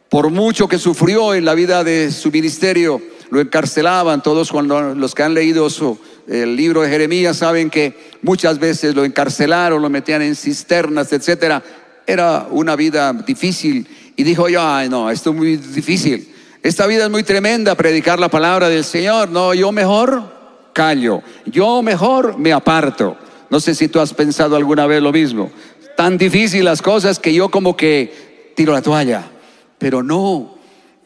por 0.08 0.30
mucho 0.30 0.68
que 0.68 0.78
sufrió 0.78 1.34
en 1.34 1.44
la 1.44 1.54
vida 1.54 1.82
de 1.82 2.12
su 2.12 2.30
ministerio, 2.30 3.02
lo 3.30 3.40
encarcelaban. 3.40 4.22
Todos 4.22 4.50
cuando 4.52 4.94
los 4.94 5.14
que 5.14 5.24
han 5.24 5.34
leído 5.34 5.68
su, 5.68 5.98
el 6.28 6.56
libro 6.56 6.82
de 6.82 6.88
Jeremías 6.88 7.36
saben 7.36 7.68
que 7.68 8.12
muchas 8.22 8.58
veces 8.58 8.94
lo 8.94 9.04
encarcelaron, 9.04 9.82
lo 9.82 9.90
metían 9.90 10.22
en 10.22 10.36
cisternas, 10.36 11.12
etcétera. 11.12 11.62
Era 12.06 12.46
una 12.50 12.76
vida 12.76 13.12
difícil 13.12 13.86
y 14.16 14.22
dijo 14.22 14.48
yo, 14.48 14.62
ay 14.62 14.88
no, 14.88 15.10
esto 15.10 15.30
es 15.30 15.36
muy 15.36 15.56
difícil. 15.56 16.34
Esta 16.62 16.86
vida 16.86 17.04
es 17.04 17.10
muy 17.10 17.22
tremenda, 17.22 17.74
predicar 17.74 18.18
la 18.18 18.28
palabra 18.28 18.68
del 18.68 18.84
Señor. 18.84 19.28
No, 19.30 19.52
yo 19.52 19.72
mejor 19.72 20.70
callo, 20.72 21.22
yo 21.44 21.82
mejor 21.82 22.38
me 22.38 22.52
aparto. 22.52 23.16
No 23.50 23.60
sé 23.60 23.74
si 23.74 23.88
tú 23.88 23.98
has 23.98 24.12
pensado 24.12 24.56
alguna 24.56 24.86
vez 24.86 25.02
lo 25.02 25.10
mismo 25.10 25.50
tan 25.98 26.16
difícil 26.16 26.64
las 26.64 26.80
cosas 26.80 27.18
que 27.18 27.34
yo 27.34 27.48
como 27.48 27.76
que 27.76 28.52
tiro 28.54 28.72
la 28.72 28.82
toalla. 28.82 29.32
Pero 29.78 30.04
no, 30.04 30.54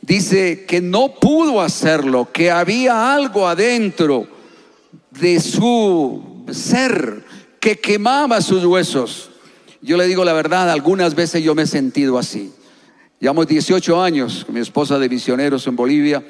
dice 0.02 0.66
que 0.66 0.82
no 0.82 1.14
pudo 1.14 1.62
hacerlo, 1.62 2.28
que 2.30 2.50
había 2.50 3.14
algo 3.14 3.48
adentro 3.48 4.28
de 5.10 5.40
su 5.40 6.44
ser 6.50 7.24
que 7.58 7.80
quemaba 7.80 8.42
sus 8.42 8.66
huesos. 8.66 9.30
Yo 9.80 9.96
le 9.96 10.06
digo 10.06 10.26
la 10.26 10.34
verdad, 10.34 10.68
algunas 10.68 11.14
veces 11.14 11.42
yo 11.42 11.54
me 11.54 11.62
he 11.62 11.66
sentido 11.66 12.18
así. 12.18 12.52
Llevamos 13.18 13.46
18 13.46 14.02
años 14.02 14.44
con 14.44 14.54
mi 14.54 14.60
esposa 14.60 14.98
de 14.98 15.08
misioneros 15.08 15.66
en 15.66 15.74
Bolivia 15.74 16.22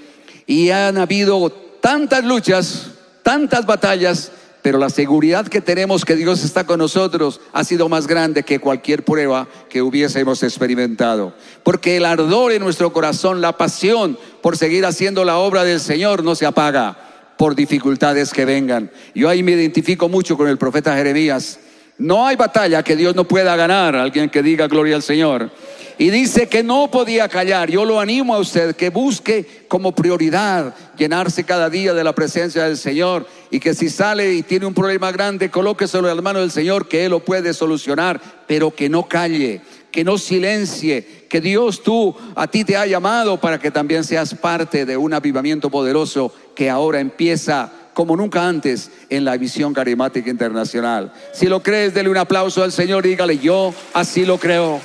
y 0.47 0.71
han 0.71 0.99
habido 0.99 1.50
tantas 1.81 2.25
luchas, 2.25 2.92
tantas 3.25 3.66
batallas 3.66 4.31
pero 4.62 4.78
la 4.78 4.90
seguridad 4.90 5.49
que 5.49 5.61
tenemos 5.61 6.04
que 6.04 6.14
Dios 6.14 6.45
está 6.45 6.64
con 6.64 6.78
nosotros 6.78 7.40
ha 7.52 7.64
sido 7.64 7.88
más 7.88 8.07
grande 8.07 8.45
que 8.45 8.61
cualquier 8.61 9.04
prueba 9.04 9.49
que 9.69 9.83
hubiésemos 9.83 10.42
experimentado. 10.45 11.35
Porque 11.64 11.97
el 11.97 12.04
ardor 12.04 12.52
en 12.52 12.62
nuestro 12.62 12.92
corazón, 12.92 13.40
la 13.40 13.59
pasión 13.59 14.16
por 14.40 14.57
seguir 14.57 14.87
haciendo 14.87 15.25
la 15.25 15.38
obra 15.38 15.64
del 15.64 15.81
Señor 15.81 16.23
no 16.23 16.37
se 16.37 16.47
apaga 16.47 16.97
por 17.37 17.57
dificultades 17.57 18.33
que 18.33 18.45
vengan. 18.45 18.92
Yo 19.16 19.28
ahí 19.28 19.42
me 19.42 19.52
identifico 19.52 20.09
mucho 20.09 20.37
con 20.37 20.47
el 20.47 20.59
profeta 20.59 20.95
Jeremías. 20.97 21.59
No 21.99 22.26
hay 22.26 22.37
batalla 22.37 22.85
que 22.85 22.97
Dios 22.97 23.16
no 23.16 23.25
pueda 23.25 23.57
ganar, 23.57 23.97
alguien 23.97 24.31
que 24.31 24.42
diga 24.42 24.69
gloria 24.69 24.95
al 24.95 25.02
Señor. 25.02 25.50
Y 25.99 26.11
dice 26.11 26.49
que 26.49 26.63
no 26.63 26.91
podía 26.91 27.29
callar. 27.29 27.71
Yo 27.71 27.85
lo 27.85 28.01
animo 28.01 28.35
a 28.35 28.39
usted 28.39 28.75
que 28.75 28.91
busque 28.91 29.65
como 29.69 29.95
prioridad 29.95 30.75
llenarse 30.97 31.45
cada 31.45 31.71
día 31.71 31.95
de 31.95 32.05
la 32.05 32.15
presencia 32.15 32.65
del 32.65 32.77
Señor 32.77 33.27
y 33.51 33.61
que 33.61 33.75
si 33.75 33.89
sale 33.89 34.33
y 34.33 34.43
tiene 34.43 34.67
un 34.67 34.75
problema 34.75 35.13
grande, 35.13 35.51
colóqueselo 35.51 36.09
en 36.09 36.17
la 36.17 36.23
mano 36.23 36.41
del 36.41 36.51
Señor, 36.51 36.89
que 36.89 37.05
Él 37.05 37.11
lo 37.11 37.25
puede 37.25 37.55
solucionar, 37.55 38.21
pero 38.47 38.75
que 38.75 38.89
no 38.89 39.09
calle, 39.09 39.61
que 39.91 40.05
no 40.05 40.19
silencie, 40.19 41.27
que 41.29 41.41
Dios 41.41 41.83
tú 41.83 42.17
a 42.35 42.47
ti 42.47 42.65
te 42.65 42.77
ha 42.77 42.87
llamado 42.87 43.39
para 43.39 43.59
que 43.59 43.71
también 43.71 44.05
seas 44.05 44.35
parte 44.35 44.85
de 44.87 44.97
un 44.97 45.13
avivamiento 45.13 45.71
poderoso 45.71 46.33
que 46.55 46.71
ahora 46.71 47.01
empieza 47.01 47.71
como 47.95 48.17
nunca 48.17 48.49
antes 48.49 48.91
en 49.11 49.25
la 49.25 49.37
visión 49.37 49.75
carismática 49.75 50.31
internacional. 50.31 51.13
Si 51.33 51.47
lo 51.47 51.63
crees, 51.63 51.95
dele 51.95 52.09
un 52.09 52.17
aplauso 52.17 52.63
al 52.63 52.73
Señor, 52.73 53.03
dígale, 53.03 53.39
yo 53.39 53.75
así 53.93 54.25
lo 54.25 54.39
creo. 54.39 54.81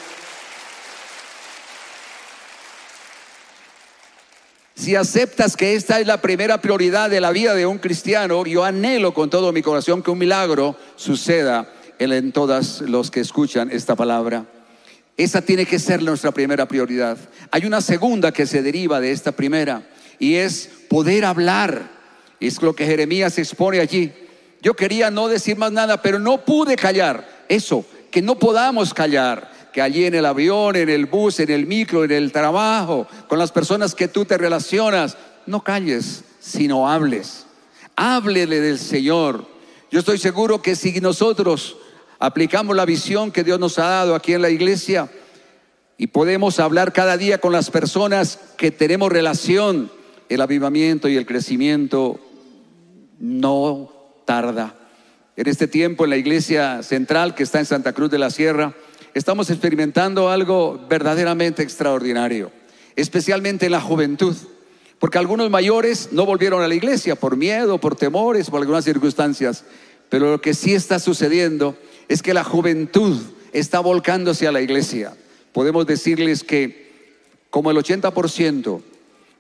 Si 4.88 4.96
aceptas 4.96 5.58
que 5.58 5.76
esta 5.76 6.00
es 6.00 6.08
la 6.08 6.22
primera 6.22 6.62
prioridad 6.62 7.10
de 7.10 7.20
la 7.20 7.32
vida 7.32 7.54
de 7.56 7.66
un 7.66 7.78
cristiano, 7.78 8.46
yo 8.46 8.64
anhelo 8.64 9.14
con 9.14 9.30
todo 9.30 9.52
mi 9.52 9.62
corazón 9.62 10.02
que 10.02 10.12
un 10.12 10.18
milagro 10.18 10.78
suceda 10.96 11.70
en 12.00 12.32
todos 12.32 12.80
los 12.80 13.12
que 13.12 13.20
escuchan 13.20 13.70
esta 13.70 13.98
palabra. 13.98 14.46
Esa 15.18 15.42
tiene 15.42 15.66
que 15.66 15.78
ser 15.78 16.02
nuestra 16.02 16.32
primera 16.32 16.70
prioridad. 16.70 17.18
Hay 17.52 17.66
una 17.66 17.82
segunda 17.82 18.32
que 18.32 18.46
se 18.46 18.62
deriva 18.62 19.02
de 19.02 19.12
esta 19.12 19.34
primera 19.34 19.86
y 20.20 20.36
es 20.36 20.70
poder 20.88 21.26
hablar. 21.26 21.92
Es 22.40 22.62
lo 22.62 22.74
que 22.74 22.86
Jeremías 22.86 23.38
expone 23.40 23.82
allí. 23.82 24.14
Yo 24.62 24.74
quería 24.74 25.12
no 25.12 25.28
decir 25.28 25.58
más 25.58 25.74
nada, 25.74 26.02
pero 26.02 26.18
no 26.18 26.46
pude 26.46 26.78
callar. 26.78 27.28
Eso, 27.50 27.86
que 28.10 28.22
no 28.22 28.40
podamos 28.40 28.94
callar 28.94 29.52
que 29.78 29.84
allí 29.84 30.06
en 30.06 30.16
el 30.16 30.26
avión, 30.26 30.76
en 30.76 30.90
el 30.90 31.06
bus, 31.06 31.40
en 31.40 31.52
el 31.52 31.68
micro, 31.68 32.04
en 32.04 32.10
el 32.10 32.32
trabajo, 32.32 33.06
con 33.28 33.38
las 33.38 33.52
personas 33.52 33.94
que 33.94 34.08
tú 34.08 34.26
te 34.26 34.36
relacionas, 34.36 35.16
no 35.46 35.64
calles, 35.64 36.24
sino 36.40 36.90
hables. 36.90 37.46
Háblele 37.96 38.60
del 38.60 38.80
Señor. 38.80 39.46
Yo 39.92 40.00
estoy 40.00 40.18
seguro 40.18 40.64
que 40.64 40.76
si 40.76 41.00
nosotros 41.00 41.78
aplicamos 42.18 42.76
la 42.76 42.86
visión 42.86 43.30
que 43.30 43.44
Dios 43.44 43.60
nos 43.60 43.78
ha 43.78 43.88
dado 43.88 44.16
aquí 44.16 44.34
en 44.34 44.42
la 44.42 44.50
iglesia 44.50 45.12
y 45.96 46.08
podemos 46.08 46.60
hablar 46.60 46.92
cada 46.92 47.16
día 47.16 47.38
con 47.38 47.52
las 47.52 47.70
personas 47.70 48.40
que 48.58 48.72
tenemos 48.72 49.12
relación, 49.12 49.92
el 50.28 50.42
avivamiento 50.42 51.08
y 51.08 51.18
el 51.18 51.28
crecimiento 51.28 52.20
no 53.20 53.92
tarda. 54.26 54.74
En 55.36 55.48
este 55.48 55.68
tiempo 55.68 56.04
en 56.04 56.10
la 56.10 56.18
iglesia 56.18 56.82
central 56.82 57.36
que 57.36 57.44
está 57.44 57.60
en 57.60 57.68
Santa 57.68 57.94
Cruz 57.94 58.10
de 58.10 58.18
la 58.18 58.32
Sierra, 58.32 58.74
estamos 59.18 59.50
experimentando 59.50 60.30
algo 60.30 60.80
verdaderamente 60.88 61.64
extraordinario, 61.64 62.52
especialmente 62.96 63.66
en 63.66 63.72
la 63.72 63.82
juventud, 63.82 64.36
porque 65.00 65.18
algunos 65.18 65.50
mayores 65.50 66.10
no 66.12 66.26
volvieron 66.26 66.62
a 66.62 66.68
la 66.68 66.76
iglesia 66.76 67.16
por 67.16 67.36
miedo, 67.36 67.80
por 67.80 67.96
temores, 67.96 68.50
por 68.50 68.62
algunas 68.62 68.86
circunstancias, 68.86 69.64
pero 70.10 70.32
lo 70.32 70.42
que 70.42 70.54
sí 70.54 70.74
está 70.74 71.00
sucediendo 71.00 71.76
es 72.08 72.22
que 72.22 72.34
la 72.34 72.44
juventud 72.44 73.20
está 73.54 73.80
volcándose 73.80 74.48
a 74.48 74.52
la 74.52 74.62
iglesia. 74.62 75.14
Podemos 75.52 75.86
decirles 75.86 76.44
que 76.44 76.88
como 77.50 77.72
el 77.72 77.78
80% 77.78 78.82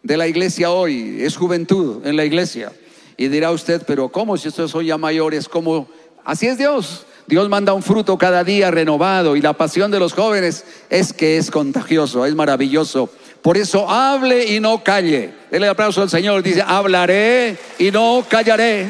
de 0.03 0.17
la 0.17 0.27
iglesia 0.27 0.71
hoy 0.71 1.17
es 1.21 1.37
juventud 1.37 2.05
en 2.05 2.15
la 2.15 2.25
iglesia. 2.25 2.71
Y 3.15 3.27
dirá 3.27 3.51
usted, 3.51 3.83
pero 3.85 4.09
¿cómo 4.09 4.37
si 4.37 4.47
estos 4.47 4.71
son 4.71 4.85
ya 4.85 4.97
mayores? 4.97 5.47
¿Cómo? 5.47 5.87
Así 6.23 6.47
es 6.47 6.57
Dios. 6.57 7.05
Dios 7.27 7.49
manda 7.49 7.73
un 7.73 7.83
fruto 7.83 8.17
cada 8.17 8.45
día 8.45 8.71
renovado 8.71 9.35
y 9.35 9.41
la 9.41 9.51
pasión 9.51 9.91
de 9.91 9.99
los 9.99 10.13
jóvenes 10.13 10.63
es 10.89 11.11
que 11.11 11.37
es 11.37 11.51
contagioso, 11.51 12.25
es 12.25 12.33
maravilloso. 12.33 13.09
Por 13.41 13.57
eso 13.57 13.89
hable 13.89 14.45
y 14.45 14.61
no 14.61 14.81
calle. 14.81 15.33
Dele 15.51 15.67
aplauso 15.67 16.01
al 16.01 16.09
Señor. 16.09 16.41
Dice, 16.41 16.63
hablaré 16.65 17.57
y 17.79 17.91
no 17.91 18.23
callaré. 18.29 18.87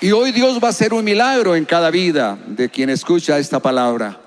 Y 0.00 0.12
hoy 0.12 0.32
Dios 0.32 0.58
va 0.62 0.68
a 0.68 0.70
hacer 0.70 0.94
un 0.94 1.04
milagro 1.04 1.54
en 1.54 1.66
cada 1.66 1.90
vida 1.90 2.38
de 2.46 2.70
quien 2.70 2.88
escucha 2.88 3.38
esta 3.38 3.60
palabra. 3.60 4.18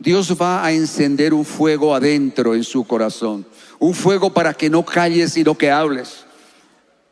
Dios 0.00 0.36
va 0.40 0.64
a 0.64 0.72
encender 0.72 1.32
un 1.32 1.44
fuego 1.44 1.94
adentro 1.94 2.56
en 2.56 2.64
su 2.64 2.84
corazón. 2.84 3.46
Un 3.78 3.94
fuego 3.94 4.32
para 4.32 4.52
que 4.52 4.68
no 4.68 4.84
calles 4.84 5.36
y 5.36 5.44
no 5.44 5.56
que 5.56 5.70
hables. 5.70 6.24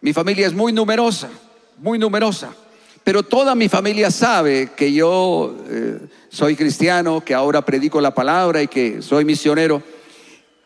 Mi 0.00 0.12
familia 0.12 0.46
es 0.48 0.54
muy 0.54 0.72
numerosa, 0.72 1.28
muy 1.78 2.00
numerosa. 2.00 2.52
Pero 3.06 3.22
toda 3.22 3.54
mi 3.54 3.68
familia 3.68 4.10
sabe 4.10 4.70
que 4.74 4.92
yo 4.92 5.56
eh, 5.70 6.00
soy 6.28 6.56
cristiano, 6.56 7.20
que 7.24 7.34
ahora 7.34 7.64
predico 7.64 8.00
la 8.00 8.12
palabra 8.12 8.64
y 8.64 8.66
que 8.66 9.00
soy 9.00 9.24
misionero. 9.24 9.80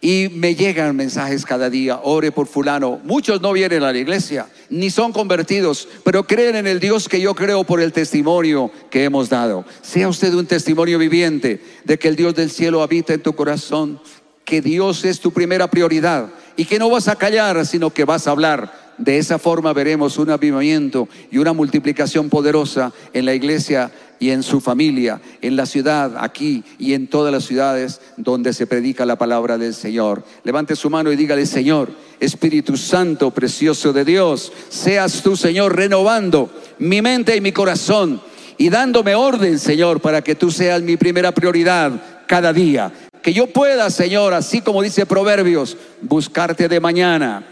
Y 0.01 0.31
me 0.33 0.55
llegan 0.55 0.97
mensajes 0.97 1.45
cada 1.45 1.69
día, 1.69 2.01
ore 2.03 2.33
por 2.33 2.47
fulano. 2.47 2.99
Muchos 3.05 3.43
no 3.43 3.53
vienen 3.53 3.83
a 3.83 3.93
la 3.93 3.99
iglesia, 3.99 4.47
ni 4.71 4.89
son 4.89 5.13
convertidos, 5.13 5.87
pero 6.03 6.27
creen 6.27 6.57
en 6.57 6.67
el 6.67 6.81
Dios 6.81 7.11
que 7.11 7.21
yo 7.21 7.35
creo 7.35 7.65
por 7.65 7.83
el 7.83 7.93
testimonio 7.93 8.71
que 8.89 9.05
hemos 9.05 9.29
dado. 9.29 9.67
Sea 9.83 10.09
usted 10.09 10.33
un 10.33 10.47
testimonio 10.47 10.99
viviente 10.99 11.63
de 11.85 11.99
que 11.99 12.09
el 12.09 12.17
Dios 12.17 12.35
del 12.35 12.51
cielo 12.51 12.83
habita 12.83 13.13
en 13.13 13.23
tu 13.23 13.35
corazón, 13.35 14.01
que 14.47 14.63
Dios 14.63 15.05
es 15.05 15.21
tu 15.21 15.31
primera 15.31 15.71
prioridad 15.71 16.31
y 16.57 16.65
que 16.65 16.79
no 16.79 16.89
vas 16.89 17.07
a 17.09 17.17
callar, 17.17 17.67
sino 17.67 17.91
que 17.91 18.07
vas 18.07 18.27
a 18.27 18.31
hablar 18.31 18.80
de 19.01 19.17
esa 19.17 19.39
forma 19.39 19.73
veremos 19.73 20.19
un 20.19 20.31
avivamiento 20.31 21.09
y 21.31 21.39
una 21.39 21.55
multiplicación 21.55 22.29
poderosa 22.29 22.93
en 23.15 23.25
la 23.25 23.35
iglesia 23.35 23.91
y 24.19 24.31
en 24.31 24.43
su 24.43 24.61
familia, 24.61 25.23
en 25.41 25.57
la 25.57 25.65
ciudad, 25.65 26.13
aquí 26.19 26.63
y 26.79 26.93
en 26.93 27.07
todas 27.07 27.33
las 27.33 27.45
ciudades 27.45 28.03
donde 28.19 28.53
se 28.53 28.67
predica 28.67 29.07
la 29.07 29.17
palabra 29.17 29.57
del 29.57 29.73
Señor. 29.73 30.23
Levante 30.45 30.77
su 30.77 30.91
mano 30.91 31.11
y 31.11 31.17
dígale, 31.17 31.47
Señor, 31.47 31.89
Espíritu 32.21 32.77
Santo, 32.77 33.31
precioso 33.31 33.95
de 33.95 34.05
Dios, 34.05 34.53
seas 34.69 35.23
tú, 35.23 35.35
Señor, 35.35 35.75
renovando 35.75 36.51
mi 36.79 37.01
mente 37.01 37.35
y 37.35 37.41
mi 37.41 37.53
corazón 37.53 38.21
y 38.59 38.69
dándome 38.69 39.15
orden, 39.15 39.59
Señor, 39.59 40.03
para 40.03 40.21
que 40.21 40.35
tú 40.35 40.51
seas 40.51 40.83
mi 40.83 40.99
primera 40.99 41.33
prioridad 41.33 41.93
cada 42.27 42.53
día. 42.53 42.93
Que 43.23 43.33
yo 43.33 43.47
pueda, 43.47 43.89
Señor, 43.89 44.35
así 44.35 44.61
como 44.61 44.83
dice 44.83 45.07
Proverbios, 45.07 45.79
buscarte 46.03 46.69
de 46.69 46.81
mañana 46.81 47.47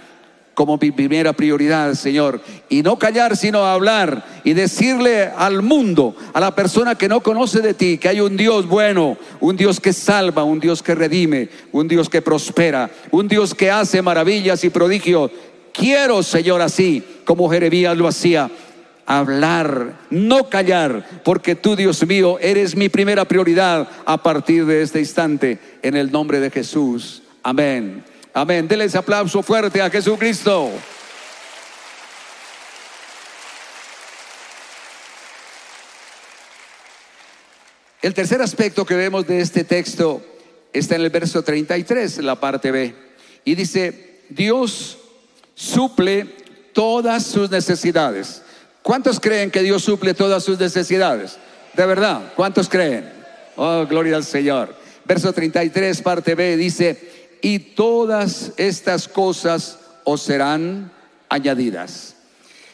como 0.58 0.76
mi 0.76 0.90
primera 0.90 1.32
prioridad, 1.32 1.94
Señor. 1.94 2.40
Y 2.68 2.82
no 2.82 2.98
callar, 2.98 3.36
sino 3.36 3.64
hablar 3.64 4.24
y 4.42 4.54
decirle 4.54 5.30
al 5.36 5.62
mundo, 5.62 6.16
a 6.34 6.40
la 6.40 6.52
persona 6.56 6.96
que 6.96 7.08
no 7.08 7.20
conoce 7.20 7.60
de 7.60 7.74
ti, 7.74 7.96
que 7.96 8.08
hay 8.08 8.20
un 8.20 8.36
Dios 8.36 8.66
bueno, 8.66 9.16
un 9.38 9.56
Dios 9.56 9.78
que 9.78 9.92
salva, 9.92 10.42
un 10.42 10.58
Dios 10.58 10.82
que 10.82 10.96
redime, 10.96 11.48
un 11.70 11.86
Dios 11.86 12.08
que 12.08 12.22
prospera, 12.22 12.90
un 13.12 13.28
Dios 13.28 13.54
que 13.54 13.70
hace 13.70 14.02
maravillas 14.02 14.64
y 14.64 14.70
prodigios. 14.70 15.30
Quiero, 15.72 16.24
Señor, 16.24 16.60
así 16.60 17.04
como 17.24 17.48
Jeremías 17.48 17.96
lo 17.96 18.08
hacía 18.08 18.50
hablar, 19.06 20.00
no 20.10 20.50
callar, 20.50 21.20
porque 21.22 21.54
tú, 21.54 21.76
Dios 21.76 22.04
mío, 22.04 22.36
eres 22.40 22.74
mi 22.74 22.88
primera 22.88 23.26
prioridad 23.26 23.88
a 24.04 24.20
partir 24.20 24.66
de 24.66 24.82
este 24.82 24.98
instante, 24.98 25.60
en 25.82 25.94
el 25.94 26.10
nombre 26.10 26.40
de 26.40 26.50
Jesús. 26.50 27.22
Amén. 27.44 28.02
Amén. 28.38 28.68
Denle 28.68 28.84
ese 28.84 28.96
aplauso 28.96 29.42
fuerte 29.42 29.82
a 29.82 29.90
Jesucristo. 29.90 30.70
El 38.00 38.14
tercer 38.14 38.40
aspecto 38.40 38.86
que 38.86 38.94
vemos 38.94 39.26
de 39.26 39.40
este 39.40 39.64
texto 39.64 40.22
está 40.72 40.94
en 40.94 41.00
el 41.00 41.10
verso 41.10 41.42
33, 41.42 42.18
la 42.18 42.36
parte 42.36 42.70
B. 42.70 42.94
Y 43.44 43.56
dice, 43.56 44.20
Dios 44.28 44.98
suple 45.56 46.36
todas 46.72 47.26
sus 47.26 47.50
necesidades. 47.50 48.42
¿Cuántos 48.82 49.18
creen 49.18 49.50
que 49.50 49.64
Dios 49.64 49.82
suple 49.82 50.14
todas 50.14 50.44
sus 50.44 50.60
necesidades? 50.60 51.38
De 51.74 51.84
verdad, 51.86 52.32
¿cuántos 52.36 52.68
creen? 52.68 53.12
Oh, 53.56 53.84
gloria 53.84 54.14
al 54.14 54.24
Señor. 54.24 54.76
Verso 55.04 55.32
33, 55.32 56.02
parte 56.02 56.36
B, 56.36 56.56
dice, 56.56 57.17
y 57.40 57.58
todas 57.58 58.52
estas 58.56 59.08
cosas 59.08 59.78
os 60.04 60.22
serán 60.22 60.90
añadidas. 61.28 62.14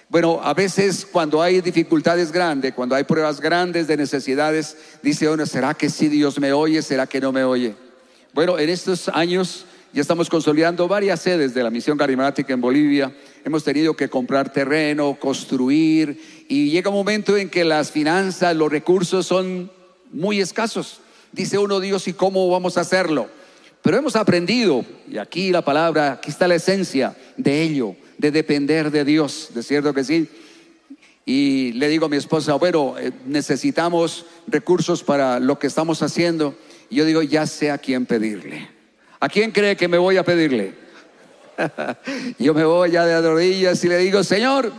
Bueno, 0.08 0.40
a 0.42 0.54
veces 0.54 1.06
cuando 1.10 1.42
hay 1.42 1.60
dificultades 1.60 2.30
grandes, 2.30 2.74
cuando 2.74 2.94
hay 2.94 3.04
pruebas 3.04 3.40
grandes 3.40 3.86
de 3.86 3.96
necesidades, 3.96 4.76
dice 5.02 5.28
uno, 5.28 5.44
¿será 5.46 5.74
que 5.74 5.90
sí 5.90 6.08
Dios 6.08 6.38
me 6.38 6.52
oye? 6.52 6.82
¿Será 6.82 7.06
que 7.06 7.20
no 7.20 7.32
me 7.32 7.42
oye? 7.42 7.74
Bueno, 8.32 8.58
en 8.58 8.68
estos 8.68 9.08
años 9.08 9.66
ya 9.92 10.02
estamos 10.02 10.28
consolidando 10.28 10.88
varias 10.88 11.20
sedes 11.20 11.54
de 11.54 11.62
la 11.62 11.70
misión 11.70 11.96
carismática 11.96 12.52
en 12.52 12.60
Bolivia. 12.60 13.14
Hemos 13.44 13.64
tenido 13.64 13.94
que 13.94 14.08
comprar 14.08 14.52
terreno, 14.52 15.16
construir, 15.20 16.46
y 16.48 16.70
llega 16.70 16.90
un 16.90 16.96
momento 16.96 17.36
en 17.36 17.48
que 17.48 17.64
las 17.64 17.90
finanzas, 17.90 18.56
los 18.56 18.70
recursos 18.70 19.26
son 19.26 19.70
muy 20.12 20.40
escasos. 20.40 21.00
Dice 21.32 21.58
uno, 21.58 21.80
Dios, 21.80 22.06
¿y 22.08 22.12
cómo 22.12 22.48
vamos 22.50 22.76
a 22.76 22.82
hacerlo? 22.82 23.28
Pero 23.84 23.98
hemos 23.98 24.16
aprendido, 24.16 24.82
y 25.06 25.18
aquí 25.18 25.50
la 25.50 25.62
palabra, 25.62 26.12
aquí 26.12 26.30
está 26.30 26.48
la 26.48 26.54
esencia 26.54 27.14
de 27.36 27.60
ello, 27.60 27.94
de 28.16 28.30
depender 28.30 28.90
de 28.90 29.04
Dios, 29.04 29.50
¿de 29.52 29.62
cierto 29.62 29.92
que 29.92 30.02
sí? 30.02 30.26
Y 31.26 31.72
le 31.72 31.88
digo 31.88 32.06
a 32.06 32.08
mi 32.08 32.16
esposa, 32.16 32.54
bueno, 32.54 32.94
eh, 32.98 33.12
necesitamos 33.26 34.24
recursos 34.46 35.02
para 35.02 35.38
lo 35.38 35.58
que 35.58 35.66
estamos 35.66 36.00
haciendo. 36.00 36.54
Y 36.88 36.96
yo 36.96 37.04
digo, 37.04 37.20
ya 37.20 37.46
sé 37.46 37.70
a 37.70 37.76
quién 37.76 38.06
pedirle. 38.06 38.70
¿A 39.20 39.28
quién 39.28 39.50
cree 39.50 39.76
que 39.76 39.86
me 39.86 39.98
voy 39.98 40.16
a 40.16 40.24
pedirle? 40.24 40.72
yo 42.38 42.54
me 42.54 42.64
voy 42.64 42.92
ya 42.92 43.04
de 43.04 43.20
rodillas 43.20 43.84
y 43.84 43.88
le 43.88 43.98
digo, 43.98 44.24
Señor, 44.24 44.72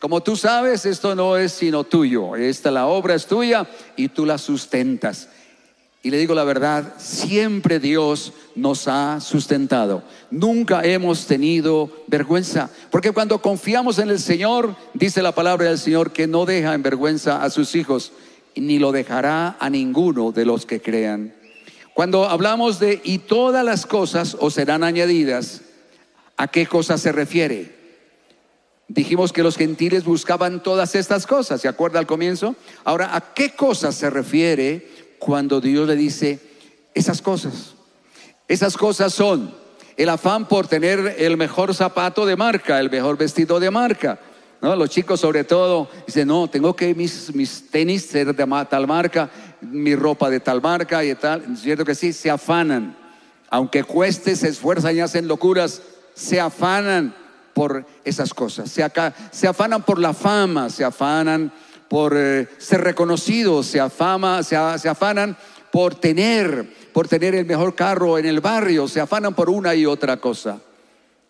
como 0.00 0.22
tú 0.22 0.36
sabes, 0.36 0.86
esto 0.86 1.14
no 1.14 1.36
es 1.36 1.52
sino 1.52 1.84
tuyo. 1.84 2.34
Esta 2.36 2.70
la 2.70 2.86
obra 2.86 3.14
es 3.14 3.26
tuya 3.26 3.66
y 3.94 4.08
tú 4.08 4.24
la 4.24 4.38
sustentas. 4.38 5.28
Y 6.04 6.10
le 6.10 6.18
digo 6.18 6.34
la 6.34 6.42
verdad, 6.42 6.94
siempre 6.98 7.78
Dios 7.78 8.32
nos 8.56 8.88
ha 8.88 9.20
sustentado. 9.20 10.02
Nunca 10.32 10.82
hemos 10.84 11.26
tenido 11.26 11.90
vergüenza. 12.08 12.70
Porque 12.90 13.12
cuando 13.12 13.40
confiamos 13.40 14.00
en 14.00 14.10
el 14.10 14.18
Señor, 14.18 14.74
dice 14.94 15.22
la 15.22 15.32
palabra 15.32 15.68
del 15.68 15.78
Señor 15.78 16.12
que 16.12 16.26
no 16.26 16.44
deja 16.44 16.74
en 16.74 16.82
vergüenza 16.82 17.44
a 17.44 17.50
sus 17.50 17.76
hijos, 17.76 18.12
ni 18.56 18.80
lo 18.80 18.90
dejará 18.90 19.56
a 19.60 19.70
ninguno 19.70 20.32
de 20.32 20.44
los 20.44 20.66
que 20.66 20.82
crean. 20.82 21.34
Cuando 21.94 22.28
hablamos 22.28 22.80
de 22.80 23.00
y 23.04 23.18
todas 23.18 23.64
las 23.64 23.86
cosas 23.86 24.36
os 24.40 24.54
serán 24.54 24.82
añadidas, 24.82 25.60
¿a 26.36 26.48
qué 26.48 26.66
cosa 26.66 26.98
se 26.98 27.12
refiere? 27.12 27.80
Dijimos 28.88 29.32
que 29.32 29.42
los 29.42 29.56
gentiles 29.56 30.04
buscaban 30.04 30.62
todas 30.62 30.96
estas 30.96 31.26
cosas, 31.26 31.60
¿se 31.60 31.68
acuerda 31.68 31.98
al 31.98 32.06
comienzo? 32.06 32.56
Ahora, 32.84 33.14
¿a 33.14 33.32
qué 33.34 33.54
cosas 33.54 33.94
se 33.94 34.10
refiere 34.10 34.90
cuando 35.24 35.60
Dios 35.60 35.86
le 35.86 35.94
dice 35.94 36.40
esas 36.94 37.22
cosas? 37.22 37.74
Esas 38.48 38.76
cosas 38.76 39.14
son 39.14 39.54
el 39.96 40.08
afán 40.08 40.48
por 40.48 40.66
tener 40.66 41.14
el 41.18 41.36
mejor 41.36 41.72
zapato 41.74 42.26
de 42.26 42.34
marca, 42.34 42.80
el 42.80 42.90
mejor 42.90 43.16
vestido 43.16 43.60
de 43.60 43.70
marca. 43.70 44.18
Los 44.60 44.90
chicos 44.90 45.20
sobre 45.20 45.44
todo 45.44 45.88
dicen, 46.06 46.26
no, 46.26 46.48
tengo 46.48 46.74
que 46.74 46.94
mis, 46.94 47.32
mis 47.34 47.70
tenis 47.70 48.06
ser 48.06 48.34
de 48.34 48.46
tal 48.68 48.86
marca, 48.88 49.30
mi 49.60 49.94
ropa 49.94 50.28
de 50.28 50.40
tal 50.40 50.60
marca 50.60 51.04
y 51.04 51.14
tal. 51.14 51.44
Es 51.52 51.60
cierto 51.60 51.84
que 51.84 51.94
sí, 51.94 52.12
se 52.12 52.28
afanan. 52.28 52.96
Aunque 53.48 53.84
cueste, 53.84 54.34
se 54.34 54.48
esfuerzan 54.48 54.96
y 54.96 55.00
hacen 55.00 55.28
locuras, 55.28 55.82
se 56.14 56.40
afanan 56.40 57.14
por 57.54 57.86
esas 58.04 58.34
cosas. 58.34 58.70
Se, 58.70 58.84
se 59.30 59.46
afanan 59.46 59.82
por 59.82 60.00
la 60.00 60.14
fama, 60.14 60.68
se 60.68 60.84
afanan 60.84 61.52
por 61.92 62.14
eh, 62.16 62.48
ser 62.56 62.80
reconocidos, 62.80 63.66
se, 63.66 63.78
afama, 63.78 64.42
se, 64.42 64.56
se 64.78 64.88
afanan 64.88 65.36
por 65.70 65.94
tener, 65.94 66.66
por 66.90 67.06
tener 67.06 67.34
el 67.34 67.44
mejor 67.44 67.74
carro 67.74 68.16
en 68.16 68.24
el 68.24 68.40
barrio, 68.40 68.88
se 68.88 68.98
afanan 68.98 69.34
por 69.34 69.50
una 69.50 69.74
y 69.74 69.84
otra 69.84 70.16
cosa. 70.16 70.58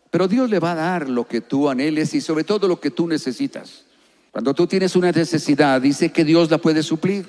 Pero 0.08 0.28
Dios 0.28 0.48
le 0.48 0.60
va 0.60 0.70
a 0.70 0.76
dar 0.76 1.08
lo 1.08 1.26
que 1.26 1.40
tú 1.40 1.68
anheles 1.68 2.14
y 2.14 2.20
sobre 2.20 2.44
todo 2.44 2.68
lo 2.68 2.78
que 2.78 2.92
tú 2.92 3.08
necesitas. 3.08 3.86
Cuando 4.30 4.54
tú 4.54 4.68
tienes 4.68 4.94
una 4.94 5.10
necesidad, 5.10 5.80
dice 5.80 6.12
que 6.12 6.24
Dios 6.24 6.48
la 6.48 6.58
puede 6.58 6.84
suplir. 6.84 7.26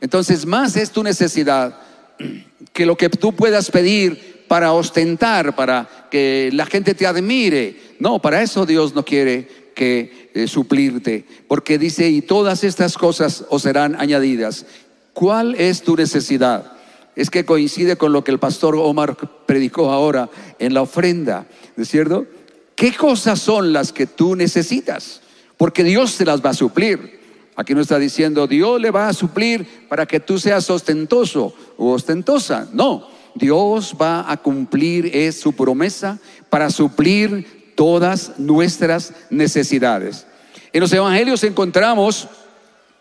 Entonces, 0.00 0.44
más 0.44 0.74
es 0.74 0.90
tu 0.90 1.04
necesidad 1.04 1.78
que 2.72 2.84
lo 2.84 2.96
que 2.96 3.10
tú 3.10 3.32
puedas 3.32 3.70
pedir 3.70 4.44
para 4.48 4.72
ostentar, 4.72 5.54
para 5.54 6.08
que 6.10 6.50
la 6.52 6.66
gente 6.66 6.96
te 6.96 7.06
admire. 7.06 7.94
No, 8.00 8.20
para 8.20 8.42
eso 8.42 8.66
Dios 8.66 8.92
no 8.92 9.04
quiere 9.04 9.61
que 9.74 10.30
eh, 10.34 10.48
suplirte, 10.48 11.24
porque 11.48 11.78
dice, 11.78 12.08
y 12.08 12.22
todas 12.22 12.64
estas 12.64 12.96
cosas 12.96 13.44
os 13.48 13.62
serán 13.62 13.96
añadidas. 13.98 14.66
¿Cuál 15.12 15.54
es 15.56 15.82
tu 15.82 15.96
necesidad? 15.96 16.72
Es 17.14 17.28
que 17.30 17.44
coincide 17.44 17.96
con 17.96 18.12
lo 18.12 18.24
que 18.24 18.30
el 18.30 18.38
pastor 18.38 18.74
Omar 18.76 19.16
predicó 19.46 19.90
ahora 19.90 20.30
en 20.58 20.74
la 20.74 20.82
ofrenda, 20.82 21.46
¿es 21.76 21.88
cierto? 21.88 22.26
¿Qué 22.74 22.94
cosas 22.94 23.38
son 23.38 23.72
las 23.72 23.92
que 23.92 24.06
tú 24.06 24.34
necesitas? 24.34 25.20
Porque 25.56 25.84
Dios 25.84 26.16
te 26.16 26.24
las 26.24 26.44
va 26.44 26.50
a 26.50 26.54
suplir. 26.54 27.20
Aquí 27.54 27.74
no 27.74 27.82
está 27.82 27.98
diciendo, 27.98 28.46
Dios 28.46 28.80
le 28.80 28.90
va 28.90 29.08
a 29.08 29.12
suplir 29.12 29.86
para 29.88 30.06
que 30.06 30.20
tú 30.20 30.38
seas 30.38 30.70
ostentoso 30.70 31.54
o 31.76 31.92
ostentosa. 31.92 32.68
No, 32.72 33.06
Dios 33.34 33.94
va 34.00 34.30
a 34.30 34.36
cumplir 34.38 35.10
es 35.14 35.38
su 35.38 35.52
promesa 35.52 36.18
para 36.50 36.70
suplir 36.70 37.61
todas 37.82 38.38
nuestras 38.38 39.12
necesidades. 39.28 40.24
En 40.72 40.82
los 40.82 40.92
evangelios 40.92 41.42
encontramos 41.42 42.28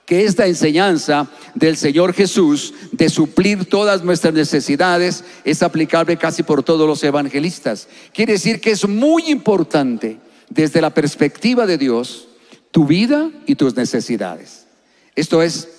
que 0.08 0.26
esta 0.26 0.48
enseñanza 0.48 1.28
del 1.54 1.78
Señor 1.78 2.16
Jesús 2.16 2.74
de 2.92 3.08
suplir 3.08 3.66
todas 3.66 4.04
nuestras 4.04 4.34
necesidades 4.34 5.24
es 5.44 5.62
aplicable 5.62 6.18
casi 6.18 6.42
por 6.42 6.64
todos 6.64 6.88
los 6.88 7.04
evangelistas. 7.04 7.88
Quiere 8.12 8.34
decir 8.34 8.60
que 8.60 8.72
es 8.72 8.88
muy 8.88 9.30
importante 9.30 10.18
desde 10.50 10.82
la 10.82 10.90
perspectiva 10.90 11.68
de 11.68 11.78
Dios 11.78 12.30
tu 12.72 12.88
vida 12.88 13.30
y 13.46 13.54
tus 13.54 13.76
necesidades. 13.76 14.66
Esto 15.16 15.44
es, 15.44 15.70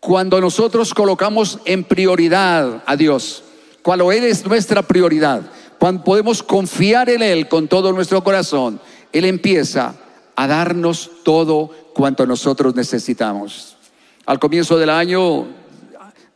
cuando 0.00 0.40
nosotros 0.40 0.94
colocamos 0.94 1.58
en 1.66 1.84
prioridad 1.84 2.82
a 2.86 2.96
Dios, 2.96 3.44
cuando 3.82 4.10
Él 4.10 4.24
es 4.24 4.46
nuestra 4.46 4.80
prioridad, 4.80 5.42
cuando 5.82 6.04
podemos 6.04 6.44
confiar 6.44 7.10
en 7.10 7.22
Él 7.22 7.48
con 7.48 7.66
todo 7.66 7.92
nuestro 7.92 8.22
corazón, 8.22 8.80
Él 9.12 9.24
empieza 9.24 9.96
a 10.36 10.46
darnos 10.46 11.10
todo 11.24 11.72
cuanto 11.92 12.24
nosotros 12.24 12.76
necesitamos. 12.76 13.76
Al 14.24 14.38
comienzo 14.38 14.78
del 14.78 14.90
año, 14.90 15.48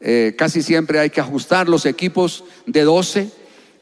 eh, 0.00 0.34
casi 0.36 0.62
siempre 0.62 0.98
hay 0.98 1.10
que 1.10 1.20
ajustar 1.20 1.68
los 1.68 1.86
equipos 1.86 2.42
de 2.66 2.82
12 2.82 3.30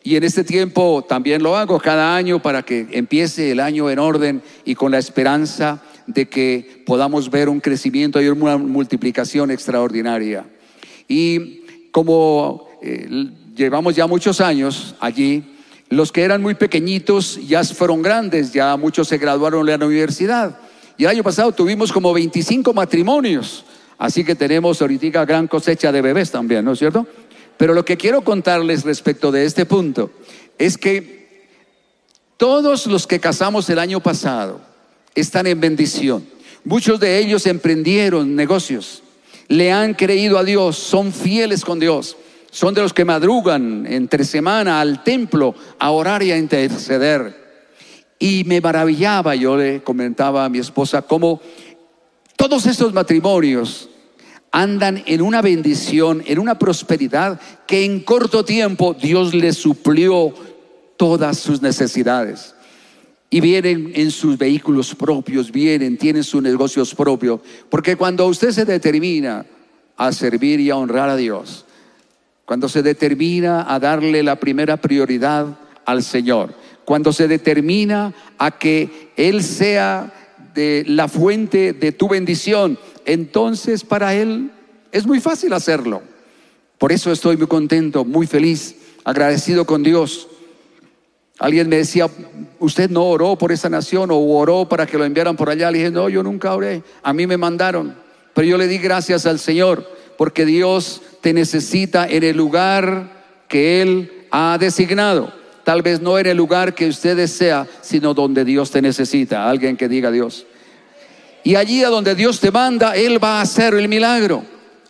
y 0.03 0.17
en 0.17 0.25
este 0.25 0.45
tiempo 0.45 1.03
también 1.09 1.43
lo 1.43 1.57
hago 1.57 1.81
cada 1.81 2.15
año 2.15 2.43
para 2.43 2.63
que 2.63 2.87
empiece 2.91 3.51
el 3.51 3.59
año 3.59 3.89
en 3.89 4.01
orden 4.01 4.43
y 4.67 4.75
con 4.75 4.93
la 4.93 4.99
esperanza 4.99 5.83
de 6.07 6.29
que 6.29 6.83
podamos 6.85 7.31
ver 7.31 7.49
un 7.49 7.61
crecimiento 7.61 8.21
y 8.21 8.29
una 8.29 8.59
multiplicación 8.59 9.51
extraordinaria. 9.51 10.45
Y 11.09 11.63
como 11.91 12.69
eh, 12.83 13.31
llevamos 13.57 13.97
ya 13.97 14.07
muchos 14.07 14.43
años 14.43 14.95
allí, 15.01 15.53
los 15.91 16.13
que 16.13 16.23
eran 16.23 16.43
muy 16.43 16.55
pequeñitos 16.55 17.39
ya 17.47 17.63
fueron 17.65 18.03
grandes, 18.03 18.53
ya 18.53 18.77
muchos 18.77 19.09
se 19.09 19.19
graduaron 19.19 19.69
en 19.69 19.81
la 19.81 19.87
universidad. 19.87 20.59
Y 20.97 21.05
el 21.05 21.11
año 21.11 21.23
pasado 21.23 21.53
tuvimos 21.53 21.93
como 21.93 22.13
25 22.13 22.73
matrimonios, 22.73 23.65
así 23.99 24.25
que 24.25 24.35
tenemos 24.35 24.81
ahorita 24.81 25.25
gran 25.25 25.49
cosecha 25.49 25.93
de 25.93 26.03
bebés 26.03 26.31
también, 26.31 26.65
¿no 26.65 26.73
es 26.73 26.79
cierto? 26.79 27.07
Pero 27.57 27.75
lo 27.75 27.85
que 27.85 27.97
quiero 27.97 28.23
contarles 28.23 28.85
respecto 28.85 29.31
de 29.31 29.45
este 29.45 29.67
punto 29.67 30.11
es 30.59 30.79
que 30.79 31.25
todos 32.37 32.87
los 32.87 33.07
que 33.07 33.21
casamos 33.21 33.69
el 33.71 33.79
año 33.79 34.01
pasado 34.01 34.61
están 35.15 35.47
en 35.47 35.61
bendición. 35.61 36.27
Muchos 36.65 36.99
de 36.99 37.19
ellos 37.19 37.47
emprendieron 37.47 38.35
negocios, 38.35 39.03
le 39.49 39.71
han 39.71 39.95
creído 39.95 40.39
a 40.39 40.45
Dios, 40.45 40.77
son 40.77 41.13
fieles 41.13 41.65
con 41.65 41.79
Dios 41.79 42.17
son 42.55 42.73
de 42.73 42.83
los 42.83 42.93
que 42.93 43.05
madrugan 43.05 43.85
entre 43.85 44.25
semana 44.25 44.81
al 44.81 45.03
templo 45.03 45.57
a 45.77 45.91
orar 45.91 46.23
y 46.23 46.31
a 46.31 46.39
interceder. 46.39 47.35
Y 48.17 48.45
me 48.45 48.61
maravillaba, 48.61 49.35
yo 49.35 49.57
le 49.57 49.83
comentaba 49.83 50.45
a 50.45 50.49
mi 50.49 50.61
esposa, 50.61 51.03
cómo 51.03 51.41
todos 52.37 52.65
estos 52.67 52.93
matrimonios 52.93 53.89
andan 54.53 55.03
en 55.05 55.21
una 55.21 55.43
bendición, 55.43 56.23
en 56.27 56.39
una 56.39 56.57
prosperidad 56.57 57.41
que 57.67 57.85
en 57.85 57.99
corto 57.99 58.45
tiempo 58.45 58.95
Dios 58.95 59.35
les 59.35 59.57
suplió 59.57 60.33
todas 60.97 61.41
sus 61.41 61.61
necesidades. 61.61 62.55
Y 63.31 63.41
vienen 63.41 63.91
en 63.97 64.13
sus 64.13 64.39
vehículos 64.39 64.95
propios, 64.95 65.51
vienen, 65.51 65.99
tienen 65.99 66.23
sus 66.23 66.41
negocios 66.41 66.95
propios. 66.95 67.41
Porque 67.69 67.97
cuando 67.97 68.29
usted 68.29 68.53
se 68.53 68.65
determina 68.65 69.45
a 69.97 70.13
servir 70.13 70.61
y 70.61 70.71
a 70.71 70.77
honrar 70.77 71.09
a 71.09 71.17
Dios, 71.17 71.65
cuando 72.45 72.69
se 72.69 72.83
determina 72.83 73.73
a 73.73 73.79
darle 73.79 74.23
la 74.23 74.37
primera 74.37 74.77
prioridad 74.77 75.59
al 75.85 76.03
Señor, 76.03 76.55
cuando 76.85 77.13
se 77.13 77.29
determina 77.29 78.15
a 78.39 78.59
que 78.59 79.11
Él 79.17 79.43
sea 79.43 80.13
de 80.55 80.85
la 80.87 81.09
fuente 81.09 81.73
de 81.73 81.93
tu 81.93 82.09
bendición, 82.09 82.79
entonces 83.07 83.85
para 83.85 84.15
Él 84.15 84.51
es 84.93 85.07
muy 85.07 85.21
fácil 85.21 85.53
hacerlo. 85.53 86.03
Por 86.79 86.93
eso 86.93 87.11
estoy 87.11 87.37
muy 87.37 87.47
contento, 87.47 88.05
muy 88.05 88.27
feliz, 88.27 88.77
agradecido 89.05 89.65
con 89.65 89.83
Dios. 89.83 90.29
Alguien 91.39 91.69
me 91.69 91.77
decía, 91.77 92.09
usted 92.59 92.91
no 92.91 93.05
oró 93.05 93.37
por 93.37 93.53
esa 93.53 93.69
nación 93.69 94.11
o 94.11 94.19
oró 94.19 94.69
para 94.69 94.87
que 94.87 94.99
lo 94.99 95.05
enviaran 95.05 95.37
por 95.37 95.49
allá. 95.49 95.71
Le 95.71 95.79
dije, 95.79 95.91
no, 95.91 96.09
yo 96.09 96.23
nunca 96.23 96.55
oré, 96.55 96.83
a 97.03 97.13
mí 97.13 97.27
me 97.27 97.37
mandaron. 97.37 97.97
Pero 98.35 98.47
yo 98.47 98.59
le 98.59 98.69
di 98.69 98.79
gracias 98.79 99.27
al 99.27 99.39
Señor 99.39 99.94
porque 100.17 100.45
Dios 100.45 101.03
te 101.21 101.33
necesita 101.33 102.07
en 102.09 102.23
el 102.23 102.37
lugar 102.37 103.11
que 103.49 103.83
Él 103.83 104.27
ha 104.31 104.57
designado. 104.59 105.33
Tal 105.65 105.83
vez 105.83 106.01
no 106.01 106.19
en 106.19 106.27
el 106.27 106.37
lugar 106.37 106.75
que 106.75 106.89
usted 106.89 107.17
desea, 107.17 107.67
sino 107.81 108.13
donde 108.13 108.45
Dios 108.45 108.71
te 108.71 108.83
necesita. 108.83 109.49
Alguien 109.49 109.77
que 109.77 109.89
diga 109.89 110.11
Dios. 110.11 110.47
Y 111.43 111.57
allí 111.57 111.83
a 111.83 111.89
donde 111.89 112.15
Dios 112.15 112.41
te 112.41 112.51
manda, 112.51 112.97
Él 112.97 113.23
va 113.23 113.39
a 113.39 113.43
hacer 113.43 113.75
el 113.75 113.89
milagro. 113.89 114.45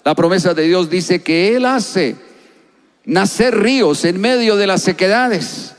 La 0.05 0.15
promesa 0.15 0.55
de 0.55 0.65
Dios 0.65 0.91
dice 0.91 1.23
que 1.23 1.57
Él 1.57 1.65
hace 1.65 2.17
nacer 3.05 3.57
ríos 3.57 4.05
en 4.05 4.21
medio 4.21 4.57
de 4.57 4.67
las 4.67 4.83
sequedades. 4.83 5.75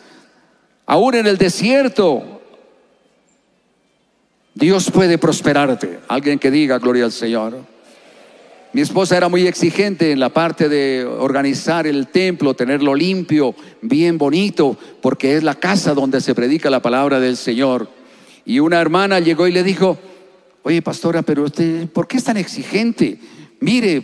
Aún 0.85 1.15
en 1.15 1.27
el 1.27 1.37
desierto, 1.37 2.41
Dios 4.53 4.89
puede 4.91 5.17
prosperarte. 5.17 5.99
Alguien 6.07 6.39
que 6.39 6.51
diga 6.51 6.79
gloria 6.79 7.05
al 7.05 7.11
Señor. 7.11 7.74
Mi 8.75 8.81
esposa 8.81 9.15
era 9.15 9.29
muy 9.29 9.47
exigente 9.47 10.11
en 10.11 10.19
la 10.19 10.27
parte 10.27 10.67
de 10.67 11.05
organizar 11.05 11.87
el 11.87 12.07
templo, 12.07 12.55
tenerlo 12.55 12.93
limpio, 12.93 13.55
bien 13.81 14.17
bonito, 14.17 14.77
porque 15.01 15.37
es 15.37 15.43
la 15.43 15.55
casa 15.55 15.93
donde 15.93 16.19
se 16.19 16.35
predica 16.35 16.69
la 16.69 16.81
palabra 16.81 17.21
del 17.21 17.37
Señor. 17.37 17.87
Y 18.43 18.59
una 18.59 18.81
hermana 18.81 19.21
llegó 19.21 19.47
y 19.47 19.53
le 19.53 19.63
dijo, 19.63 19.97
Oye, 20.63 20.81
pastora, 20.81 21.21
pero 21.21 21.45
usted, 21.45 21.87
¿por 21.87 22.05
qué 22.05 22.17
es 22.17 22.25
tan 22.25 22.35
exigente? 22.35 23.17
Mire, 23.61 24.03